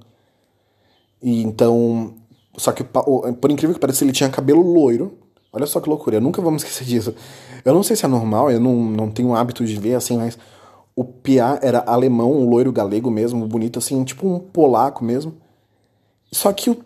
E 1.21 1.41
então. 1.43 2.13
Só 2.57 2.71
que, 2.71 2.83
por 2.83 3.51
incrível 3.51 3.73
que 3.73 3.79
pareça, 3.79 4.03
ele 4.03 4.11
tinha 4.11 4.29
cabelo 4.29 4.61
loiro 4.61 5.17
Olha 5.51 5.65
só 5.65 5.79
que 5.79 5.89
loucura, 5.89 6.17
eu 6.17 6.21
nunca 6.21 6.41
vou 6.41 6.51
me 6.51 6.57
esquecer 6.57 6.85
disso. 6.85 7.13
Eu 7.65 7.73
não 7.73 7.81
sei 7.81 7.95
se 7.95 8.05
é 8.05 8.07
normal, 8.07 8.51
eu 8.51 8.59
não, 8.59 8.75
não 8.75 9.09
tenho 9.09 9.33
hábito 9.33 9.65
de 9.65 9.75
ver 9.77 9.95
assim, 9.95 10.17
mas 10.17 10.37
o 10.95 11.03
Pia 11.03 11.59
era 11.61 11.79
alemão, 11.79 12.31
um 12.31 12.49
loiro 12.49 12.71
galego 12.71 13.09
mesmo, 13.09 13.47
bonito 13.47 13.79
assim, 13.79 14.03
tipo 14.03 14.27
um 14.27 14.39
polaco 14.39 15.03
mesmo. 15.03 15.33
Só 16.31 16.53
que 16.53 16.69
o, 16.69 16.77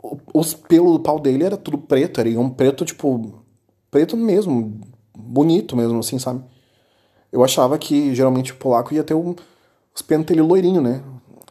o, 0.00 0.18
os 0.34 0.54
pelos 0.54 0.92
do 0.92 1.00
pau 1.00 1.18
dele 1.18 1.44
era 1.44 1.56
tudo 1.56 1.78
preto, 1.78 2.20
era 2.20 2.28
um 2.38 2.48
preto 2.48 2.84
tipo. 2.84 3.42
preto 3.90 4.16
mesmo, 4.16 4.80
bonito 5.16 5.76
mesmo, 5.76 5.98
assim, 5.98 6.18
sabe? 6.18 6.44
Eu 7.32 7.42
achava 7.42 7.76
que 7.78 8.14
geralmente 8.14 8.52
o 8.52 8.56
polaco 8.56 8.94
ia 8.94 9.02
ter 9.02 9.14
um, 9.14 9.34
os 9.94 10.02
pentelhos 10.02 10.46
loirinho, 10.46 10.80
né? 10.80 11.02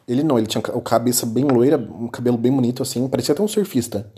Ele 0.06 0.22
não, 0.22 0.38
ele 0.38 0.46
tinha 0.46 0.62
o 0.74 0.80
cabeça 0.80 1.24
bem 1.24 1.44
loira, 1.44 1.76
um 1.78 2.08
cabelo 2.08 2.36
bem 2.36 2.52
bonito 2.52 2.82
assim, 2.82 3.06
parecia 3.08 3.32
até 3.32 3.42
um 3.42 3.48
surfista. 3.48 4.10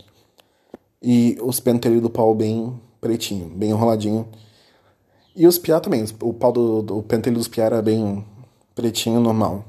E 1.01 1.37
os 1.41 1.59
pentelhos 1.59 2.01
do 2.01 2.09
pau 2.09 2.33
bem 2.33 2.79
pretinho, 2.99 3.49
bem 3.49 3.69
enroladinho. 3.69 4.27
E 5.35 5.45
os 5.45 5.57
piá 5.57 5.79
também, 5.79 6.03
o 6.21 6.33
pau 6.33 6.51
do, 6.51 6.81
do 6.81 7.03
pentelho 7.03 7.37
dos 7.37 7.47
piá 7.47 7.65
era 7.65 7.81
bem 7.81 8.25
pretinho, 8.73 9.19
normal. 9.19 9.65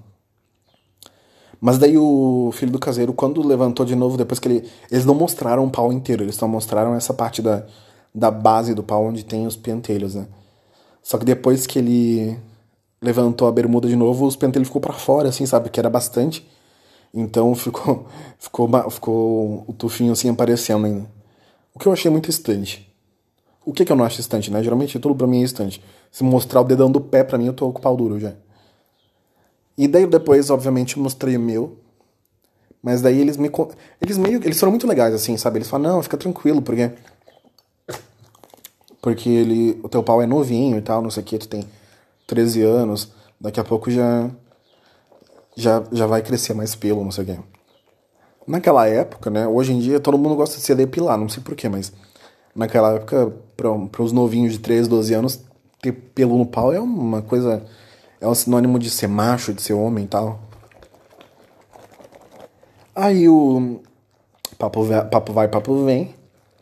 Mas 1.61 1.79
daí 1.79 1.97
o 1.97 2.51
filho 2.53 2.73
do 2.73 2.79
caseiro, 2.79 3.13
quando 3.13 3.47
levantou 3.47 3.85
de 3.85 3.95
novo, 3.95 4.17
depois 4.17 4.39
que 4.39 4.49
ele. 4.49 4.71
Eles 4.91 5.05
não 5.05 5.15
mostraram 5.15 5.65
o 5.65 5.71
pau 5.71 5.93
inteiro, 5.93 6.23
eles 6.23 6.35
só 6.35 6.47
mostraram 6.47 6.95
essa 6.95 7.15
parte 7.15 7.43
da, 7.43 7.67
da 8.15 8.31
base 8.31 8.75
do 8.75 8.83
pau 8.83 9.05
onde 9.05 9.25
tem 9.25 9.47
os 9.47 9.57
pentelhos, 9.57 10.15
né? 10.15 10.27
Só 11.03 11.19
que 11.19 11.25
depois 11.25 11.67
que 11.67 11.79
ele 11.79 12.39
levantou 13.01 13.47
a 13.49 13.53
bermuda 13.53 13.89
de 13.89 13.97
novo, 13.97 14.27
os 14.27 14.37
pentelhos 14.37 14.69
ficou 14.69 14.81
para 14.81 14.93
fora, 14.93 15.29
assim, 15.29 15.47
sabe? 15.47 15.71
Que 15.71 15.81
era 15.81 15.91
bastante. 15.91 16.47
Então 17.13 17.55
ficou, 17.57 18.07
ficou, 18.39 18.91
ficou 18.91 19.65
o 19.67 19.73
tufinho 19.73 20.13
assim 20.13 20.29
aparecendo 20.29 20.87
ainda. 20.87 21.07
O 21.75 21.79
que 21.79 21.87
eu 21.87 21.93
achei 21.93 22.11
muito 22.11 22.31
estranho. 22.31 22.65
O 23.65 23.73
que, 23.73 23.85
que 23.85 23.93
eu 23.93 23.97
não 23.97 24.05
acho 24.05 24.21
estranho, 24.21 24.51
né? 24.51 24.63
Geralmente 24.63 24.99
tudo 24.99 25.15
pra 25.15 25.27
mim 25.27 25.43
é 25.43 25.45
estranho. 25.45 25.73
Se 26.11 26.23
mostrar 26.23 26.61
o 26.61 26.65
dedão 26.65 26.91
do 26.91 27.01
pé 27.01 27.25
pra 27.25 27.37
mim, 27.37 27.47
eu 27.47 27.53
tô 27.53 27.71
com 27.73 27.79
o 27.79 27.83
pau 27.83 27.97
duro 27.97 28.19
já. 28.19 28.33
E 29.77 29.87
daí 29.87 30.07
depois, 30.07 30.49
obviamente, 30.49 30.97
eu 30.97 31.03
mostrei 31.03 31.37
o 31.37 31.41
meu. 31.41 31.77
Mas 32.83 33.03
daí 33.03 33.21
eles 33.21 33.37
me. 33.37 33.51
Eles 34.01 34.17
meio. 34.17 34.37
Eles 34.37 34.59
foram 34.59 34.71
muito 34.71 34.87
legais, 34.87 35.13
assim, 35.13 35.37
sabe? 35.37 35.59
Eles 35.59 35.69
falaram, 35.69 35.97
não, 35.97 36.03
fica 36.03 36.17
tranquilo, 36.17 36.63
porque. 36.63 36.93
Porque 39.03 39.29
ele. 39.29 39.79
O 39.83 39.89
teu 39.89 40.03
pau 40.03 40.23
é 40.23 40.27
novinho 40.27 40.79
e 40.79 40.81
tal, 40.81 41.03
não 41.03 41.11
sei 41.11 41.23
o 41.23 41.27
que, 41.27 41.37
tu 41.37 41.49
tem 41.49 41.65
13 42.27 42.63
anos, 42.63 43.13
daqui 43.41 43.61
a 43.61 43.65
pouco 43.65 43.91
já. 43.91 44.31
Já, 45.59 45.83
já 45.91 46.07
vai 46.07 46.21
crescer 46.21 46.53
mais 46.53 46.75
pelo, 46.75 47.03
não 47.03 47.11
sei 47.11 47.25
o 47.25 47.27
que. 47.27 47.39
Naquela 48.47 48.87
época, 48.87 49.31
né? 49.31 49.47
Hoje 49.47 49.73
em 49.73 49.79
dia 49.79 49.99
todo 49.99 50.19
mundo 50.19 50.35
gosta 50.35 50.57
de 50.57 50.63
se 50.63 50.75
depilar, 50.75 51.17
não 51.17 51.29
sei 51.29 51.43
porquê, 51.43 51.69
mas. 51.69 51.93
Naquela 52.55 52.95
época, 52.95 53.33
para 53.57 54.03
os 54.03 54.13
novinhos 54.13 54.53
de 54.53 54.59
13, 54.59 54.89
12 54.89 55.15
anos, 55.15 55.41
ter 55.81 55.93
pelo 55.93 56.39
no 56.39 56.47
pau 56.47 56.73
é 56.73 56.81
uma 56.81 57.23
coisa 57.23 57.63
é 58.21 58.27
um 58.27 58.35
sinônimo 58.35 58.79
de 58.79 58.91
ser 58.91 59.09
macho, 59.09 59.53
de 59.53 59.63
ser 59.63 59.75
homem 59.75 60.05
e 60.05 60.09
tal. 60.09 60.41
Aí 62.95 63.29
o 63.29 63.81
papo, 64.59 64.87
papo 65.11 65.33
vai, 65.33 65.49
papo 65.49 65.85
vem. 65.85 66.15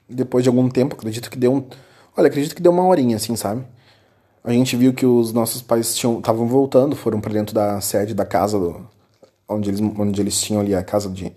Depois 0.08 0.42
de 0.42 0.48
algum 0.48 0.68
tempo, 0.68 0.94
acredito 0.94 1.30
que 1.30 1.38
deu 1.38 1.54
um. 1.54 1.64
Olha, 2.16 2.28
acredito 2.28 2.54
que 2.54 2.62
deu 2.62 2.72
uma 2.72 2.84
horinha, 2.84 3.16
assim, 3.16 3.36
sabe? 3.36 3.64
A 4.44 4.52
gente 4.52 4.76
viu 4.76 4.92
que 4.92 5.06
os 5.06 5.32
nossos 5.32 5.62
pais 5.62 5.96
estavam 5.96 6.46
voltando, 6.46 6.94
foram 6.94 7.18
para 7.18 7.32
dentro 7.32 7.54
da 7.54 7.80
sede 7.80 8.12
da 8.12 8.26
casa 8.26 8.58
do, 8.58 8.86
onde, 9.48 9.70
eles, 9.70 9.80
onde 9.80 10.20
eles 10.20 10.38
tinham 10.38 10.60
ali 10.60 10.74
a 10.74 10.84
casa 10.84 11.08
de, 11.08 11.32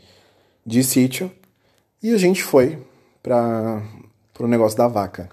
de 0.65 0.83
sítio. 0.83 1.31
E 2.03 2.13
a 2.13 2.17
gente 2.17 2.43
foi 2.43 2.85
para 3.23 3.81
o 4.37 4.47
negócio 4.47 4.77
da 4.77 4.89
vaca. 4.89 5.29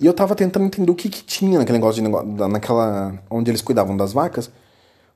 E 0.00 0.06
eu 0.06 0.14
tava 0.14 0.34
tentando 0.34 0.64
entender 0.64 0.90
o 0.90 0.94
que 0.94 1.10
que 1.10 1.22
tinha 1.22 1.58
naquele 1.58 1.76
negócio 1.76 2.02
de 2.02 2.08
negócio, 2.08 2.48
naquela 2.48 3.22
onde 3.28 3.50
eles 3.50 3.60
cuidavam 3.60 3.94
das 3.94 4.14
vacas. 4.14 4.50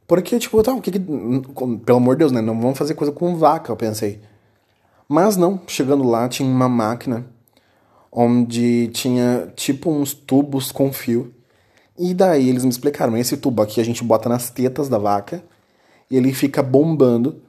Porque, 0.06 0.38
tipo, 0.38 0.62
tá, 0.62 0.74
o 0.74 0.82
que, 0.82 0.90
que 0.90 1.00
Pelo 1.00 1.96
amor 1.96 2.16
de 2.16 2.18
Deus, 2.18 2.32
né? 2.32 2.42
Não 2.42 2.60
vamos 2.60 2.76
fazer 2.76 2.92
coisa 2.92 3.10
com 3.10 3.34
vaca, 3.34 3.72
eu 3.72 3.76
pensei. 3.76 4.20
Mas 5.08 5.38
não, 5.38 5.58
chegando 5.66 6.04
lá 6.04 6.28
tinha 6.28 6.46
uma 6.46 6.68
máquina 6.68 7.24
onde 8.14 8.88
tinha 8.88 9.52
tipo 9.56 9.90
uns 9.90 10.14
tubos 10.14 10.70
com 10.70 10.92
fio. 10.92 11.34
E 11.98 12.14
daí 12.14 12.48
eles 12.48 12.64
me 12.64 12.70
explicaram: 12.70 13.16
esse 13.16 13.36
tubo 13.36 13.60
aqui 13.60 13.80
a 13.80 13.84
gente 13.84 14.04
bota 14.04 14.28
nas 14.28 14.48
tetas 14.50 14.88
da 14.88 14.98
vaca 14.98 15.42
e 16.08 16.16
ele 16.16 16.32
fica 16.32 16.62
bombando 16.62 17.42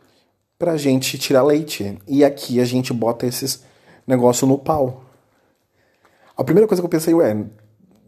pra 0.58 0.76
gente 0.76 1.18
tirar 1.20 1.44
leite. 1.44 1.98
E 2.08 2.26
aqui 2.26 2.60
a 2.60 2.66
gente 2.66 2.92
bota 2.92 3.28
esses 3.28 3.64
negócio 4.08 4.48
no 4.48 4.58
pau. 4.58 5.04
A 6.36 6.44
primeira 6.44 6.68
coisa 6.68 6.82
que 6.82 6.86
eu 6.86 6.90
pensei, 6.90 7.14
ué, 7.14 7.46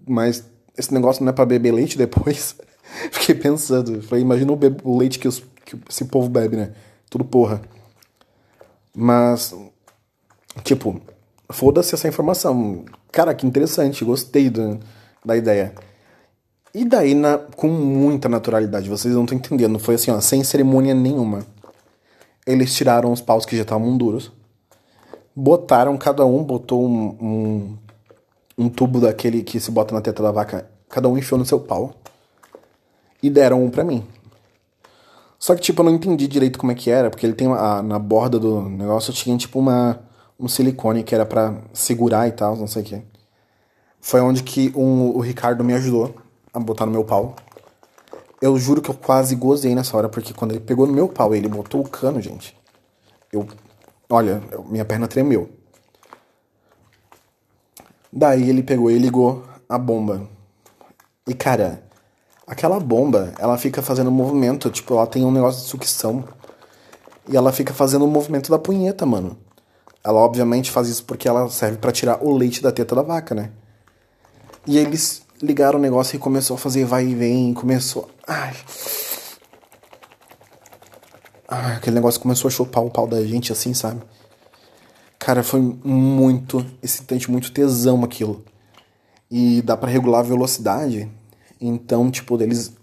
mas 0.08 0.43
esse 0.78 0.93
negócio 0.93 1.24
não 1.24 1.30
é 1.30 1.34
pra 1.34 1.46
beber 1.46 1.74
leite 1.74 1.98
depois? 1.98 2.56
Fiquei 3.12 3.36
pensando. 3.36 4.02
Falei, 4.02 4.24
imagina 4.24 4.52
o, 4.52 4.60
o 4.84 4.98
leite 4.98 5.20
que, 5.20 5.28
os, 5.28 5.43
que 5.65 5.78
esse 5.89 6.06
povo 6.06 6.30
bebe, 6.30 6.58
né? 6.58 6.74
Tudo 7.10 7.24
porra. 7.24 7.62
Mas, 8.93 9.56
tipo, 10.63 11.00
foda-se 11.49 11.95
essa 11.95 12.07
informação. 12.07 12.86
Cara, 13.12 13.33
que 13.33 13.45
interessante, 13.45 14.05
gostei 14.05 14.49
do, 14.49 14.79
da 15.23 15.36
ideia. 15.36 15.73
E 16.73 16.86
daí, 16.86 17.13
na, 17.13 17.38
com 17.38 17.67
muita 17.67 18.29
naturalidade, 18.29 18.89
vocês 18.89 19.13
não 19.13 19.23
estão 19.23 19.38
entendendo, 19.38 19.79
foi 19.79 19.95
assim, 19.95 20.12
ó, 20.12 20.19
sem 20.21 20.43
cerimônia 20.43 20.93
nenhuma. 20.93 21.45
Eles 22.45 22.73
tiraram 22.73 23.12
os 23.12 23.21
paus 23.21 23.45
que 23.45 23.55
já 23.55 23.63
estavam 23.63 23.97
duros, 23.97 24.31
botaram, 25.36 25.97
cada 25.97 26.25
um 26.25 26.43
botou 26.43 26.86
um, 26.86 27.17
um 27.19 27.77
um 28.57 28.69
tubo 28.69 28.99
daquele 28.99 29.43
que 29.43 29.60
se 29.60 29.69
bota 29.69 29.93
na 29.93 30.01
teta 30.01 30.23
da 30.23 30.31
vaca, 30.31 30.67
cada 30.89 31.07
um 31.07 31.17
enfiou 31.17 31.38
no 31.38 31.45
seu 31.45 31.60
pau. 31.60 31.93
E 33.21 33.29
deram 33.29 33.63
um 33.63 33.69
pra 33.69 33.83
mim. 33.83 34.03
Só 35.39 35.53
que, 35.55 35.62
tipo, 35.62 35.81
eu 35.81 35.86
não 35.86 35.93
entendi 35.93 36.27
direito 36.27 36.57
como 36.57 36.71
é 36.71 36.75
que 36.75 36.89
era, 36.89 37.10
porque 37.10 37.25
ele 37.25 37.33
tem 37.33 37.47
uma, 37.47 37.81
na 37.83 37.99
borda 37.99 38.39
do 38.39 38.62
negócio 38.62 39.13
tinha, 39.13 39.38
tipo, 39.38 39.60
uma, 39.60 39.99
um 40.39 40.47
silicone 40.47 41.04
que 41.04 41.15
era 41.15 41.26
para 41.26 41.56
segurar 41.73 42.28
e 42.28 42.32
tal, 42.32 42.56
não 42.56 42.67
sei 42.67 42.82
o 42.82 42.86
que. 42.86 43.02
Foi 44.00 44.21
onde 44.21 44.43
que 44.43 44.71
um, 44.76 45.15
o 45.15 45.19
Ricardo 45.19 45.63
me 45.63 45.73
ajudou 45.73 46.15
a 46.54 46.60
botar 46.60 46.86
no 46.86 46.91
meu 46.91 47.04
pau. 47.04 47.36
Eu 48.41 48.58
juro 48.58 48.82
que 48.82 48.89
eu 48.89 48.95
quase 48.95 49.36
gozei 49.36 49.73
nessa 49.73 49.97
hora, 49.97 50.08
porque 50.08 50.34
quando 50.34 50.52
ele 50.52 50.60
pegou 50.60 50.86
no 50.86 50.93
meu 50.93 51.10
pau 51.10 51.34
e 51.34 51.38
ele 51.38 51.47
botou 51.47 51.82
o 51.82 51.89
cano, 51.89 52.21
gente, 52.21 52.56
eu. 53.32 53.47
Olha, 54.10 54.41
minha 54.69 54.86
perna 54.86 55.08
tremeu. 55.08 55.50
Daí 58.13 58.50
ele 58.50 58.63
pegou 58.63 58.89
e 58.89 58.97
ligou 58.97 59.43
a 59.67 59.78
bomba. 59.78 60.30
E 61.28 61.34
cara, 61.34 61.84
aquela 62.45 62.80
bomba, 62.80 63.34
ela 63.38 63.58
fica 63.58 63.82
fazendo 63.82 64.10
movimento, 64.10 64.69
tipo, 64.69 64.93
ela 64.93 65.06
tem 65.06 65.26
um 65.26 65.32
negócio 65.32 65.63
de 65.63 65.67
sucção. 65.67 66.23
E 67.28 67.36
ela 67.36 67.52
fica 67.52 67.73
fazendo 67.73 68.06
o 68.06 68.08
movimento 68.08 68.50
da 68.50 68.58
punheta, 68.58 69.06
mano. 69.06 69.38
Ela 70.03 70.19
obviamente 70.19 70.71
faz 70.71 70.88
isso 70.88 71.03
porque 71.03 71.27
ela 71.27 71.49
serve 71.49 71.77
para 71.77 71.91
tirar 71.91 72.23
o 72.23 72.36
leite 72.36 72.62
da 72.62 72.71
teta 72.71 72.95
da 72.95 73.01
vaca, 73.01 73.36
né? 73.36 73.51
E 74.65 74.77
eles 74.77 75.21
ligaram 75.41 75.79
o 75.79 75.81
negócio 75.81 76.15
e 76.15 76.19
começou 76.19 76.55
a 76.55 76.57
fazer 76.57 76.86
vai 76.86 77.05
e 77.05 77.15
vem, 77.15 77.53
começou. 77.53 78.10
Ai. 78.27 78.55
Ai, 81.47 81.75
aquele 81.75 81.95
negócio 81.95 82.19
começou 82.19 82.49
a 82.49 82.51
chupar 82.51 82.83
o 82.83 82.91
pau 82.91 83.07
da 83.07 83.23
gente 83.25 83.51
assim, 83.51 83.73
sabe? 83.73 84.01
Cara, 85.17 85.43
foi 85.43 85.60
muito 85.62 86.65
excitante, 86.81 87.31
muito 87.31 87.51
tesão 87.51 88.03
aquilo. 88.03 88.43
E 89.29 89.62
dá 89.62 89.75
para 89.75 89.89
regular 89.89 90.19
a 90.21 90.23
velocidade. 90.23 91.10
Então, 91.60 92.10
tipo, 92.12 92.41
eles. 92.41 92.73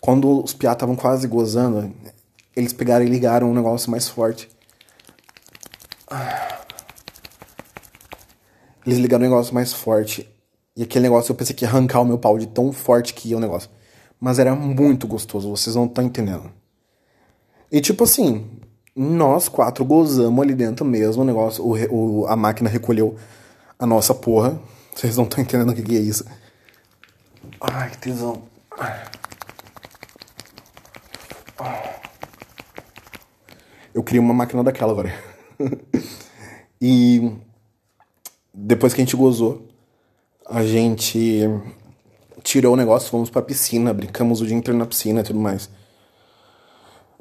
Quando 0.00 0.42
os 0.42 0.52
piá 0.52 0.72
estavam 0.72 0.96
quase 0.96 1.26
gozando, 1.26 1.92
eles 2.54 2.72
pegaram 2.72 3.04
e 3.04 3.08
ligaram 3.08 3.50
um 3.50 3.54
negócio 3.54 3.90
mais 3.90 4.08
forte. 4.08 4.48
Eles 8.86 8.98
ligaram 8.98 9.24
um 9.24 9.28
negócio 9.28 9.54
mais 9.54 9.72
forte. 9.72 10.28
E 10.76 10.82
aquele 10.82 11.04
negócio 11.04 11.32
eu 11.32 11.36
pensei 11.36 11.54
que 11.54 11.64
ia 11.64 11.68
arrancar 11.68 12.00
o 12.00 12.04
meu 12.04 12.18
pau 12.18 12.38
de 12.38 12.46
tão 12.46 12.72
forte 12.72 13.14
que 13.14 13.28
ia 13.28 13.36
o 13.36 13.40
negócio. 13.40 13.70
Mas 14.20 14.38
era 14.38 14.54
muito 14.54 15.06
gostoso, 15.06 15.48
vocês 15.48 15.76
não 15.76 15.86
estão 15.86 16.04
entendendo. 16.04 16.50
E 17.70 17.80
tipo 17.80 18.04
assim, 18.04 18.46
nós 18.94 19.48
quatro 19.48 19.84
gozamos 19.84 20.42
ali 20.42 20.54
dentro 20.54 20.84
mesmo 20.84 21.22
o 21.22 21.24
negócio. 21.24 21.64
O, 21.64 22.22
o, 22.22 22.26
a 22.26 22.36
máquina 22.36 22.68
recolheu 22.68 23.16
a 23.78 23.86
nossa 23.86 24.14
porra. 24.14 24.60
Vocês 24.94 25.16
não 25.16 25.24
estão 25.24 25.42
entendendo 25.42 25.70
o 25.70 25.74
que, 25.74 25.82
que 25.82 25.96
é 25.96 26.00
isso. 26.00 26.24
Ai, 27.60 27.90
que 27.90 27.98
tesão. 27.98 28.42
Eu 33.92 34.02
queria 34.02 34.20
uma 34.20 34.34
máquina 34.34 34.62
daquela 34.62 34.92
agora. 34.92 35.33
e 36.80 37.32
depois 38.52 38.94
que 38.94 39.00
a 39.00 39.04
gente 39.04 39.16
gozou, 39.16 39.68
a 40.48 40.62
gente 40.64 41.48
tirou 42.42 42.74
o 42.74 42.76
negócio, 42.76 43.10
fomos 43.10 43.30
pra 43.30 43.42
piscina, 43.42 43.92
brincamos 43.92 44.40
o 44.40 44.46
dia 44.46 44.56
inteiro 44.56 44.78
na 44.78 44.86
piscina 44.86 45.20
e 45.20 45.24
tudo 45.24 45.40
mais. 45.40 45.68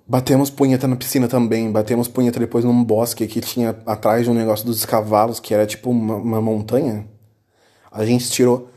Batemos 0.05 0.49
punheta 0.49 0.85
na 0.85 0.97
piscina 0.97 1.29
também, 1.29 1.71
batemos 1.71 2.09
punheta 2.09 2.37
depois 2.37 2.65
num 2.65 2.83
bosque 2.83 3.25
que 3.25 3.39
tinha 3.39 3.69
atrás 3.85 4.25
de 4.25 4.29
um 4.29 4.33
negócio 4.33 4.65
dos 4.65 4.85
cavalos, 4.85 5.39
que 5.39 5.53
era 5.53 5.65
tipo 5.65 5.89
uma, 5.89 6.15
uma 6.15 6.41
montanha. 6.41 7.07
A 7.89 8.05
gente 8.05 8.29
tirou 8.29 8.69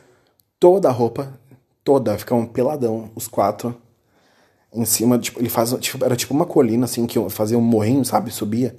toda 0.60 0.88
a 0.88 0.92
roupa, 0.92 1.38
toda, 1.82 2.16
ficamos 2.16 2.50
peladão, 2.50 3.10
os 3.14 3.26
quatro. 3.26 3.74
Em 4.72 4.84
cima, 4.84 5.18
tipo, 5.18 5.40
ele 5.40 5.48
faz, 5.48 5.74
tipo, 5.80 6.04
era 6.04 6.14
tipo 6.14 6.32
uma 6.32 6.44
colina, 6.44 6.84
assim, 6.84 7.06
que 7.06 7.18
fazia 7.30 7.58
um 7.58 7.62
morrinho, 7.62 8.04
sabe, 8.04 8.30
subia. 8.30 8.76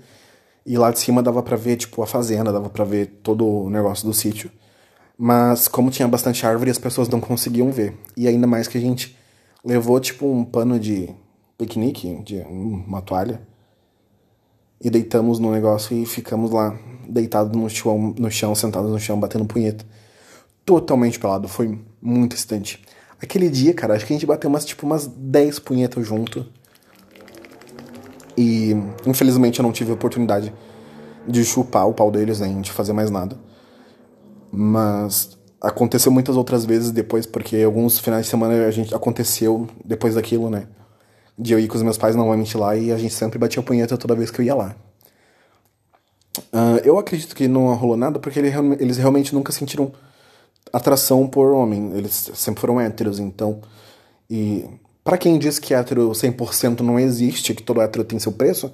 E 0.67 0.77
lá 0.77 0.91
de 0.91 0.99
cima 0.99 1.23
dava 1.23 1.41
pra 1.41 1.55
ver, 1.55 1.77
tipo, 1.77 2.03
a 2.03 2.05
fazenda, 2.05 2.51
dava 2.51 2.69
pra 2.69 2.83
ver 2.83 3.07
todo 3.23 3.47
o 3.47 3.69
negócio 3.69 4.05
do 4.05 4.13
sítio. 4.13 4.51
Mas 5.17 5.69
como 5.69 5.89
tinha 5.89 6.05
bastante 6.09 6.45
árvore, 6.45 6.69
as 6.69 6.77
pessoas 6.77 7.07
não 7.07 7.21
conseguiam 7.21 7.71
ver. 7.71 7.97
E 8.17 8.27
ainda 8.27 8.45
mais 8.45 8.67
que 8.67 8.77
a 8.77 8.81
gente 8.81 9.17
levou, 9.63 9.97
tipo, 9.97 10.29
um 10.29 10.43
pano 10.43 10.77
de 10.77 11.09
piquenique, 11.57 12.21
de 12.21 12.39
uma 12.41 13.01
toalha, 13.01 13.41
e 14.83 14.89
deitamos 14.89 15.39
no 15.39 15.51
negócio 15.51 15.97
e 15.97 16.05
ficamos 16.05 16.51
lá, 16.51 16.77
deitados 17.07 17.57
no 17.57 17.69
chão, 17.69 18.13
no 18.19 18.29
chão, 18.29 18.53
sentados 18.53 18.91
no 18.91 18.99
chão, 18.99 19.17
batendo 19.17 19.45
punheta. 19.45 19.85
Totalmente 20.65 21.17
pelado, 21.17 21.47
foi 21.47 21.79
muito 22.01 22.35
excitante. 22.35 22.83
Aquele 23.21 23.49
dia, 23.49 23.73
cara, 23.73 23.95
acho 23.95 24.05
que 24.05 24.11
a 24.13 24.15
gente 24.15 24.25
bateu 24.25 24.49
umas, 24.49 24.65
tipo, 24.65 24.85
umas 24.85 25.07
10 25.07 25.59
punhetas 25.59 26.05
junto. 26.05 26.45
E 28.37 28.75
infelizmente 29.05 29.59
eu 29.59 29.63
não 29.63 29.71
tive 29.71 29.91
a 29.91 29.93
oportunidade 29.95 30.53
de 31.27 31.43
chupar 31.43 31.87
o 31.87 31.93
pau 31.93 32.11
deles, 32.11 32.39
nem 32.39 32.61
de 32.61 32.71
fazer 32.71 32.93
mais 32.93 33.09
nada. 33.09 33.37
Mas 34.51 35.37
aconteceu 35.61 36.11
muitas 36.11 36.37
outras 36.37 36.63
vezes 36.63 36.91
depois, 36.91 37.25
porque 37.25 37.57
alguns 37.57 37.99
finais 37.99 38.25
de 38.25 38.29
semana 38.29 38.65
a 38.65 38.71
gente 38.71 38.93
aconteceu 38.93 39.67
depois 39.83 40.15
daquilo, 40.15 40.49
né? 40.49 40.67
de 41.37 41.53
eu 41.53 41.59
ir 41.59 41.67
com 41.67 41.75
os 41.75 41.83
meus 41.83 41.97
pais 41.97 42.15
normalmente 42.15 42.57
lá 42.57 42.75
e 42.75 42.91
a 42.91 42.97
gente 42.97 43.13
sempre 43.13 43.37
batia 43.37 43.61
punheta 43.61 43.97
toda 43.97 44.15
vez 44.15 44.31
que 44.31 44.41
eu 44.41 44.45
ia 44.45 44.55
lá. 44.55 44.75
Uh, 46.51 46.81
eu 46.83 46.97
acredito 46.97 47.35
que 47.35 47.47
não 47.47 47.73
rolou 47.75 47.95
nada 47.95 48.19
porque 48.19 48.39
ele, 48.39 48.51
eles 48.79 48.97
realmente 48.97 49.35
nunca 49.35 49.51
sentiram 49.51 49.91
atração 50.73 51.27
por 51.27 51.51
homem. 51.53 51.91
Eles 51.95 52.31
sempre 52.33 52.61
foram 52.61 52.81
héteros, 52.81 53.19
então. 53.19 53.61
E 54.29 54.65
para 55.07 55.17
quem 55.17 55.39
diz 55.39 55.57
que 55.57 55.73
hétero 55.73 56.09
100% 56.09 56.81
não 56.81 56.99
existe, 56.99 57.53
que 57.53 57.63
todo 57.63 57.79
hétero 57.79 58.03
tem 58.03 58.19
seu 58.19 58.33
preço, 58.33 58.73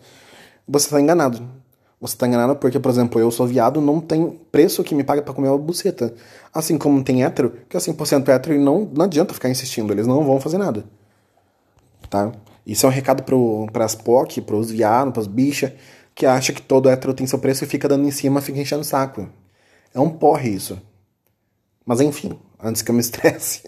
você 0.67 0.89
tá 0.89 0.99
enganado. 0.99 1.47
Você 2.01 2.17
tá 2.17 2.27
enganado 2.27 2.55
porque, 2.55 2.79
por 2.79 2.89
exemplo, 2.89 3.21
eu 3.21 3.29
sou 3.29 3.45
viado, 3.45 3.79
não 3.79 4.01
tem 4.01 4.31
preço 4.51 4.83
que 4.83 4.95
me 4.95 5.03
paga 5.03 5.21
para 5.21 5.31
comer 5.31 5.49
uma 5.49 5.59
buceta. 5.59 6.11
Assim 6.51 6.75
como 6.75 7.03
tem 7.03 7.23
hétero, 7.23 7.53
que 7.69 7.77
é 7.77 7.79
100% 7.79 8.27
hétero 8.29 8.55
e 8.55 8.57
não, 8.57 8.89
não 8.91 9.05
adianta 9.05 9.31
ficar 9.31 9.47
insistindo, 9.47 9.93
eles 9.93 10.07
não 10.07 10.23
vão 10.23 10.39
fazer 10.39 10.57
nada. 10.57 10.83
Tá? 12.09 12.31
Isso 12.65 12.87
é 12.87 12.89
um 12.89 12.91
recado 12.91 13.21
pro, 13.21 13.67
pras 13.71 13.93
POC, 13.93 14.41
pros 14.41 14.71
viados, 14.71 15.13
pras 15.13 15.27
bichas, 15.27 15.71
que 16.15 16.25
acha 16.25 16.51
que 16.51 16.63
todo 16.63 16.89
hétero 16.89 17.13
tem 17.13 17.27
seu 17.27 17.37
preço 17.37 17.63
e 17.63 17.67
fica 17.67 17.87
dando 17.87 18.07
em 18.07 18.11
cima, 18.11 18.41
fica 18.41 18.59
enchendo 18.59 18.81
o 18.81 18.83
saco. 18.85 19.29
É 19.93 19.99
um 19.99 20.09
porre 20.09 20.49
isso. 20.49 20.81
Mas 21.85 22.01
enfim, 22.01 22.39
antes 22.59 22.81
que 22.81 22.89
eu 22.89 22.95
me 22.95 23.01
estresse. 23.01 23.61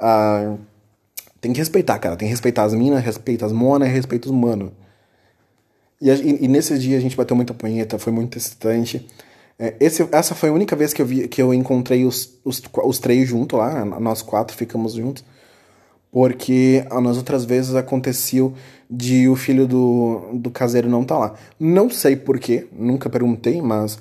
Uh, 0.00 0.58
tem 1.40 1.52
que 1.52 1.58
respeitar, 1.58 1.98
cara. 1.98 2.16
Tem 2.16 2.26
que 2.28 2.32
respeitar 2.32 2.64
as 2.64 2.74
minas, 2.74 3.04
respeita 3.04 3.46
as 3.46 3.52
monas, 3.52 3.88
respeita 3.88 4.28
os 4.28 4.34
mano. 4.34 4.72
E, 6.00 6.10
e, 6.10 6.44
e 6.44 6.48
nesses 6.48 6.82
dias 6.82 6.98
a 6.98 7.02
gente 7.02 7.16
bateu 7.16 7.36
muita 7.36 7.54
punheta, 7.54 7.98
foi 7.98 8.12
muito 8.12 8.36
excitante. 8.36 9.06
É, 9.58 9.74
esse, 9.80 10.06
essa 10.12 10.34
foi 10.34 10.50
a 10.50 10.52
única 10.52 10.76
vez 10.76 10.92
que 10.92 11.00
eu, 11.00 11.06
vi, 11.06 11.28
que 11.28 11.40
eu 11.40 11.54
encontrei 11.54 12.04
os, 12.04 12.38
os, 12.44 12.62
os 12.84 12.98
três 12.98 13.28
juntos 13.28 13.58
lá, 13.58 13.84
nós 13.84 14.22
quatro 14.22 14.56
ficamos 14.56 14.94
juntos. 14.94 15.24
Porque 16.10 16.84
nas 17.02 17.16
outras 17.16 17.44
vezes 17.44 17.74
aconteceu 17.74 18.54
de 18.88 19.28
o 19.28 19.36
filho 19.36 19.66
do, 19.66 20.30
do 20.34 20.50
caseiro 20.50 20.88
não 20.88 21.04
tá 21.04 21.18
lá. 21.18 21.34
Não 21.58 21.90
sei 21.90 22.16
porquê, 22.16 22.66
nunca 22.72 23.10
perguntei, 23.10 23.60
mas 23.60 23.98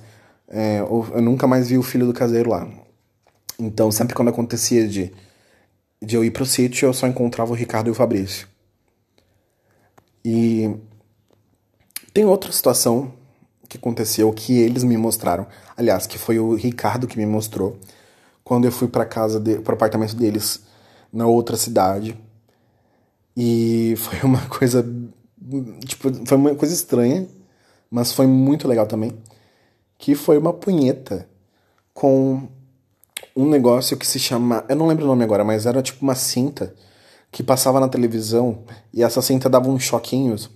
é, 0.48 0.80
eu 0.80 1.22
nunca 1.22 1.48
mais 1.48 1.70
vi 1.70 1.78
o 1.78 1.84
filho 1.84 2.06
do 2.06 2.14
caseiro 2.14 2.52
lá. 2.52 2.68
Então, 3.60 3.92
sempre 3.92 4.14
quando 4.14 4.30
acontecia 4.30 4.88
de, 4.88 5.12
de 6.06 6.16
eu 6.16 6.24
ir 6.24 6.32
pro 6.32 6.46
sítio, 6.46 6.88
eu 6.88 6.94
só 6.94 7.08
encontrava 7.08 7.52
o 7.52 7.56
Ricardo 7.56 7.88
e 7.88 7.92
o 7.92 7.96
Fabrício. 7.96 8.48
E 10.24 10.76
tem 12.14 12.26
outra 12.26 12.52
situação 12.52 13.14
que 13.68 13.78
aconteceu 13.78 14.32
que 14.32 14.60
eles 14.60 14.84
me 14.84 14.98
mostraram. 14.98 15.48
Aliás, 15.76 16.06
que 16.06 16.18
foi 16.18 16.40
o 16.40 16.56
Ricardo 16.56 17.08
que 17.08 17.18
me 17.18 17.26
mostrou 17.26 17.80
quando 18.44 18.66
eu 18.66 18.72
fui 18.72 18.88
para 18.88 19.06
casa, 19.06 19.40
de, 19.40 19.60
pro 19.60 19.74
apartamento 19.74 20.16
deles 20.16 20.62
na 21.12 21.26
outra 21.26 21.58
cidade. 21.58 22.18
E 23.36 23.96
foi 24.00 24.22
uma 24.22 24.48
coisa 24.48 24.86
tipo, 25.86 26.26
foi 26.26 26.38
uma 26.38 26.56
coisa 26.56 26.74
estranha, 26.74 27.28
mas 27.90 28.12
foi 28.12 28.28
muito 28.28 28.68
legal 28.68 28.88
também, 28.88 29.12
que 29.98 30.16
foi 30.16 30.38
uma 30.38 30.54
punheta 30.54 31.28
com 31.94 32.48
um 33.36 33.48
negócio 33.48 33.98
que 33.98 34.06
se 34.06 34.20
chama. 34.20 34.66
Eu 34.68 34.76
não 34.76 34.88
lembro 34.88 35.06
o 35.06 35.08
nome 35.08 35.24
agora, 35.24 35.44
mas 35.44 35.66
era 35.66 35.82
tipo 35.82 36.02
uma 36.02 36.16
cinta 36.16 36.74
que 37.32 37.44
passava 37.44 37.80
na 37.80 37.88
televisão 37.88 38.64
e 38.94 39.04
essa 39.04 39.22
cinta 39.22 39.50
dava 39.50 39.70
uns 39.70 39.84
choquinhos 39.84 40.50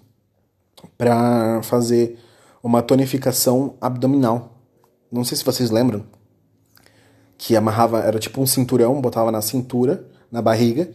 para 0.98 1.62
fazer 1.64 2.18
uma 2.64 2.82
tonificação 2.82 3.76
abdominal. 3.82 4.56
Não 5.12 5.24
sei 5.24 5.38
se 5.38 5.44
vocês 5.44 5.70
lembram. 5.70 6.06
Que 7.38 7.56
amarrava, 7.56 8.00
era 8.00 8.20
tipo 8.20 8.42
um 8.42 8.46
cinturão, 8.46 9.02
botava 9.02 9.32
na 9.32 9.42
cintura, 9.42 10.06
na 10.32 10.42
barriga, 10.42 10.90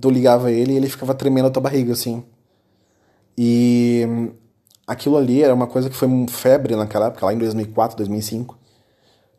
tu 0.00 0.10
ligava 0.10 0.50
ele 0.50 0.72
e 0.72 0.76
ele 0.76 0.88
ficava 0.88 1.14
tremendo 1.14 1.48
a 1.48 1.50
tua 1.50 1.62
barriga, 1.62 1.92
assim. 1.92 2.24
E 3.36 4.06
aquilo 4.86 5.16
ali 5.16 5.42
era 5.42 5.54
uma 5.54 5.66
coisa 5.66 5.90
que 5.90 5.96
foi 5.96 6.08
febre 6.28 6.76
naquela 6.76 7.06
época, 7.06 7.26
lá 7.26 7.32
em 7.32 7.38
2004, 7.38 7.96
2005. 7.96 8.58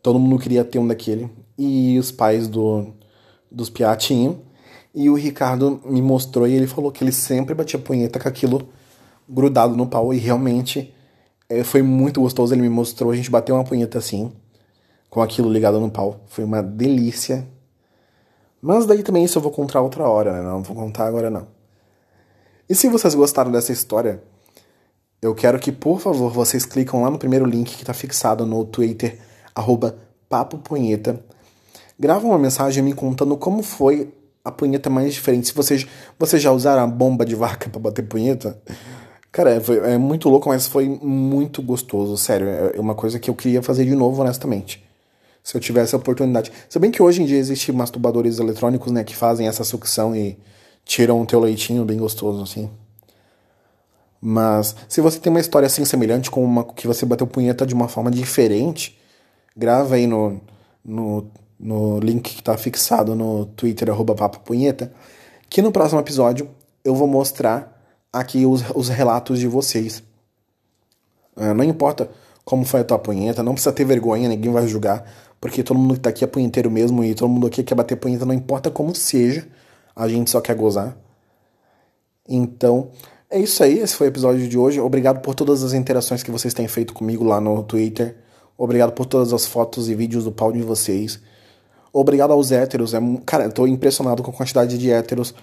Todo 0.01 0.19
mundo 0.19 0.39
queria 0.39 0.63
ter 0.63 0.79
um 0.79 0.87
daquele. 0.87 1.29
E 1.57 1.97
os 1.97 2.11
pais 2.11 2.47
do, 2.47 2.93
dos 3.51 3.69
piatinhos. 3.69 4.37
E 4.93 5.09
o 5.09 5.15
Ricardo 5.15 5.81
me 5.85 6.01
mostrou 6.01 6.47
e 6.47 6.53
ele 6.53 6.67
falou 6.67 6.91
que 6.91 7.03
ele 7.03 7.11
sempre 7.11 7.53
batia 7.53 7.79
punheta 7.79 8.19
com 8.19 8.27
aquilo 8.27 8.69
grudado 9.27 9.75
no 9.75 9.87
pau. 9.87 10.13
E 10.13 10.17
realmente 10.17 10.93
é, 11.49 11.63
foi 11.63 11.81
muito 11.81 12.21
gostoso. 12.21 12.53
Ele 12.53 12.61
me 12.61 12.69
mostrou, 12.69 13.11
a 13.11 13.15
gente 13.15 13.29
bateu 13.29 13.55
uma 13.55 13.63
punheta 13.63 13.97
assim, 13.97 14.31
com 15.09 15.21
aquilo 15.21 15.51
ligado 15.51 15.79
no 15.79 15.89
pau. 15.89 16.21
Foi 16.27 16.43
uma 16.43 16.61
delícia. 16.63 17.47
Mas 18.61 18.85
daí 18.85 19.03
também 19.03 19.23
isso 19.23 19.37
eu 19.37 19.41
vou 19.41 19.51
contar 19.51 19.81
outra 19.81 20.07
hora, 20.07 20.33
né? 20.33 20.41
Não 20.41 20.63
vou 20.63 20.75
contar 20.75 21.05
agora 21.05 21.29
não. 21.29 21.47
E 22.67 22.73
se 22.73 22.87
vocês 22.87 23.13
gostaram 23.13 23.51
dessa 23.51 23.71
história, 23.71 24.23
eu 25.21 25.35
quero 25.35 25.59
que, 25.59 25.71
por 25.71 25.99
favor, 25.99 26.31
vocês 26.31 26.65
clicam 26.65 27.01
lá 27.01 27.09
no 27.09 27.19
primeiro 27.19 27.45
link 27.45 27.75
que 27.75 27.83
está 27.83 27.93
fixado 27.93 28.45
no 28.45 28.65
Twitter 28.65 29.19
arroba 29.53 29.97
Papo 30.27 30.57
Punheta. 30.57 31.23
Grava 31.99 32.25
uma 32.27 32.37
mensagem 32.37 32.83
me 32.83 32.93
contando 32.93 33.37
como 33.37 33.63
foi 33.63 34.13
a 34.43 34.51
punheta 34.51 34.89
mais 34.89 35.13
diferente. 35.13 35.47
Se 35.47 35.53
vocês, 35.53 35.87
vocês 36.19 36.41
já 36.41 36.51
usaram 36.51 36.83
a 36.83 36.87
bomba 36.87 37.25
de 37.25 37.33
vaca 37.33 37.69
para 37.69 37.79
bater 37.79 38.05
punheta, 38.05 38.61
cara, 39.31 39.55
é, 39.55 39.59
foi, 39.59 39.77
é 39.77 39.97
muito 39.97 40.29
louco, 40.29 40.49
mas 40.49 40.67
foi 40.67 40.87
muito 40.87 41.61
gostoso, 41.61 42.15
sério. 42.17 42.47
É, 42.47 42.73
é 42.75 42.79
uma 42.79 42.93
coisa 42.93 43.17
que 43.17 43.29
eu 43.29 43.33
queria 43.33 43.63
fazer 43.63 43.85
de 43.85 43.95
novo, 43.95 44.21
honestamente. 44.21 44.83
Se 45.43 45.55
eu 45.55 45.61
tivesse 45.61 45.95
a 45.95 45.97
oportunidade. 45.97 46.51
Se 46.69 46.77
bem 46.79 46.91
que 46.91 47.01
hoje 47.01 47.21
em 47.21 47.25
dia 47.25 47.37
existem 47.37 47.73
masturbadores 47.73 48.39
eletrônicos, 48.39 48.91
né, 48.91 49.03
que 49.03 49.15
fazem 49.15 49.47
essa 49.47 49.63
sucção 49.63 50.15
e 50.15 50.37
tiram 50.83 51.21
o 51.21 51.25
teu 51.25 51.39
leitinho 51.39 51.85
bem 51.85 51.97
gostoso, 51.97 52.41
assim. 52.41 52.69
Mas 54.21 54.75
se 54.89 55.01
você 55.01 55.19
tem 55.19 55.31
uma 55.31 55.39
história 55.39 55.67
assim 55.67 55.85
semelhante 55.85 56.31
com 56.31 56.43
uma 56.43 56.63
que 56.63 56.87
você 56.87 57.05
bateu 57.05 57.27
punheta 57.27 57.65
de 57.65 57.75
uma 57.75 57.87
forma 57.87 58.09
diferente, 58.09 58.97
grava 59.55 59.95
aí 59.95 60.07
no, 60.07 60.41
no, 60.83 61.27
no 61.59 61.99
link 61.99 62.33
que 62.33 62.39
está 62.39 62.57
fixado 62.57 63.15
no 63.15 63.45
Twitter, 63.45 63.89
arroba 63.89 64.15
Papo 64.15 64.39
Punheta, 64.41 64.91
que 65.49 65.61
no 65.61 65.71
próximo 65.71 65.99
episódio 65.99 66.49
eu 66.83 66.93
vou 66.93 67.07
mostrar 67.07 67.81
aqui 68.11 68.45
os, 68.45 68.63
os 68.73 68.89
relatos 68.89 69.39
de 69.39 69.47
vocês. 69.47 70.03
Uh, 71.35 71.53
não 71.53 71.63
importa 71.63 72.09
como 72.43 72.63
foi 72.63 72.81
a 72.81 72.83
tua 72.83 72.99
punheta, 72.99 73.41
não 73.41 73.53
precisa 73.53 73.73
ter 73.73 73.85
vergonha, 73.85 74.29
ninguém 74.29 74.51
vai 74.51 74.67
julgar, 74.67 75.03
porque 75.41 75.63
todo 75.63 75.77
mundo 75.77 75.95
que 75.95 75.99
tá 76.01 76.09
aqui 76.09 76.23
é 76.23 76.27
punheteiro 76.27 76.69
mesmo 76.69 77.03
e 77.03 77.15
todo 77.15 77.27
mundo 77.27 77.47
aqui 77.47 77.63
quer 77.63 77.75
bater 77.75 77.95
punheta, 77.95 78.25
não 78.25 78.33
importa 78.33 78.69
como 78.69 78.93
seja, 78.95 79.47
a 79.95 80.07
gente 80.07 80.29
só 80.29 80.39
quer 80.39 80.55
gozar. 80.55 80.95
Então, 82.27 82.89
é 83.29 83.39
isso 83.39 83.63
aí, 83.63 83.79
esse 83.79 83.95
foi 83.95 84.07
o 84.07 84.09
episódio 84.09 84.47
de 84.47 84.57
hoje. 84.57 84.79
Obrigado 84.79 85.21
por 85.21 85.35
todas 85.35 85.63
as 85.63 85.73
interações 85.73 86.21
que 86.23 86.31
vocês 86.31 86.53
têm 86.53 86.67
feito 86.67 86.93
comigo 86.93 87.23
lá 87.23 87.41
no 87.41 87.63
Twitter. 87.63 88.15
Obrigado 88.57 88.91
por 88.93 89.05
todas 89.05 89.33
as 89.33 89.45
fotos 89.45 89.89
e 89.89 89.95
vídeos 89.95 90.23
do 90.23 90.31
pau 90.31 90.51
de 90.51 90.61
vocês. 90.61 91.19
Obrigado 91.97 92.33
aos 92.33 92.51
héteros. 92.51 92.93
É, 92.93 92.99
cara, 93.25 93.45
eu 93.45 93.51
tô 93.53 93.65
impressionado 93.65 94.21
com 94.21 94.29
a 94.29 94.33
quantidade 94.33 94.77
de 94.77 94.91
héteros 94.91 95.33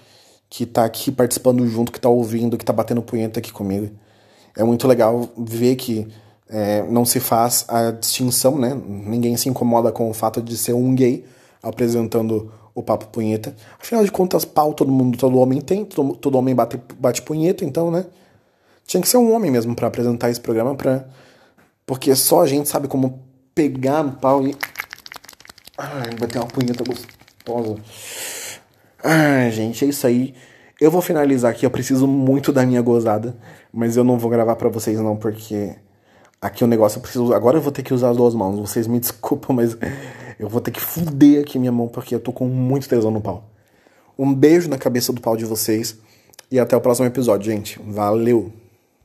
que 0.47 0.67
tá 0.67 0.85
aqui 0.85 1.11
participando 1.11 1.67
junto, 1.67 1.91
que 1.91 1.99
tá 1.99 2.09
ouvindo, 2.09 2.59
que 2.59 2.63
tá 2.63 2.71
batendo 2.71 3.01
punheta 3.01 3.39
aqui 3.39 3.51
comigo. 3.51 3.89
É 4.55 4.63
muito 4.63 4.87
legal 4.87 5.27
ver 5.35 5.75
que 5.75 6.07
é, 6.47 6.83
não 6.83 7.05
se 7.05 7.19
faz 7.19 7.65
a 7.67 7.89
distinção, 7.89 8.59
né? 8.59 8.79
Ninguém 8.85 9.35
se 9.35 9.49
incomoda 9.49 9.91
com 9.91 10.07
o 10.11 10.13
fato 10.13 10.43
de 10.43 10.55
ser 10.55 10.73
um 10.73 10.93
gay 10.93 11.25
apresentando 11.63 12.51
o 12.75 12.83
papo 12.83 13.07
punheta. 13.07 13.55
Afinal 13.81 14.05
de 14.05 14.11
contas, 14.11 14.45
pau 14.45 14.75
todo 14.75 14.91
mundo, 14.91 15.17
todo 15.17 15.39
homem 15.39 15.59
tem, 15.59 15.83
todo, 15.83 16.15
todo 16.15 16.37
homem 16.37 16.53
bate, 16.53 16.79
bate 16.99 17.23
punheta, 17.23 17.65
então, 17.65 17.89
né? 17.89 18.05
Tinha 18.85 19.01
que 19.01 19.09
ser 19.09 19.17
um 19.17 19.33
homem 19.33 19.49
mesmo 19.49 19.75
para 19.75 19.87
apresentar 19.87 20.29
esse 20.29 20.39
programa 20.39 20.75
para 20.75 21.07
porque 21.83 22.13
só 22.15 22.43
a 22.43 22.47
gente 22.47 22.69
sabe 22.69 22.87
como 22.87 23.23
pegar 23.55 24.03
no 24.03 24.11
pau 24.11 24.47
e. 24.47 24.55
Ai, 25.77 26.15
bater 26.19 26.37
uma 26.37 26.47
punheta 26.47 26.83
gostosa. 26.83 27.77
Ai, 29.03 29.51
gente, 29.51 29.83
é 29.83 29.87
isso 29.87 30.05
aí. 30.05 30.33
Eu 30.79 30.91
vou 30.91 31.01
finalizar 31.01 31.51
aqui, 31.51 31.65
eu 31.65 31.71
preciso 31.71 32.07
muito 32.07 32.51
da 32.51 32.65
minha 32.65 32.81
gozada, 32.81 33.35
mas 33.71 33.97
eu 33.97 34.03
não 34.03 34.17
vou 34.17 34.29
gravar 34.29 34.55
para 34.55 34.69
vocês 34.69 34.99
não, 34.99 35.15
porque 35.15 35.75
aqui 36.41 36.63
o 36.63 36.67
negócio 36.67 36.97
eu 36.97 37.01
preciso. 37.01 37.33
Agora 37.33 37.57
eu 37.57 37.61
vou 37.61 37.71
ter 37.71 37.83
que 37.83 37.93
usar 37.93 38.09
as 38.09 38.17
duas 38.17 38.35
mãos. 38.35 38.59
Vocês 38.59 38.87
me 38.87 38.99
desculpam, 38.99 39.55
mas 39.55 39.77
eu 40.39 40.47
vou 40.49 40.61
ter 40.61 40.71
que 40.71 40.81
fuder 40.81 41.41
aqui 41.41 41.57
minha 41.57 41.71
mão 41.71 41.87
porque 41.87 42.13
eu 42.13 42.19
tô 42.19 42.31
com 42.31 42.45
muito 42.47 42.87
tesão 42.87 43.11
no 43.11 43.21
pau. 43.21 43.49
Um 44.17 44.33
beijo 44.33 44.69
na 44.69 44.77
cabeça 44.77 45.11
do 45.11 45.21
pau 45.21 45.35
de 45.35 45.45
vocês 45.45 45.97
e 46.51 46.59
até 46.59 46.77
o 46.77 46.81
próximo 46.81 47.07
episódio, 47.07 47.51
gente. 47.51 47.79
Valeu! 47.83 48.62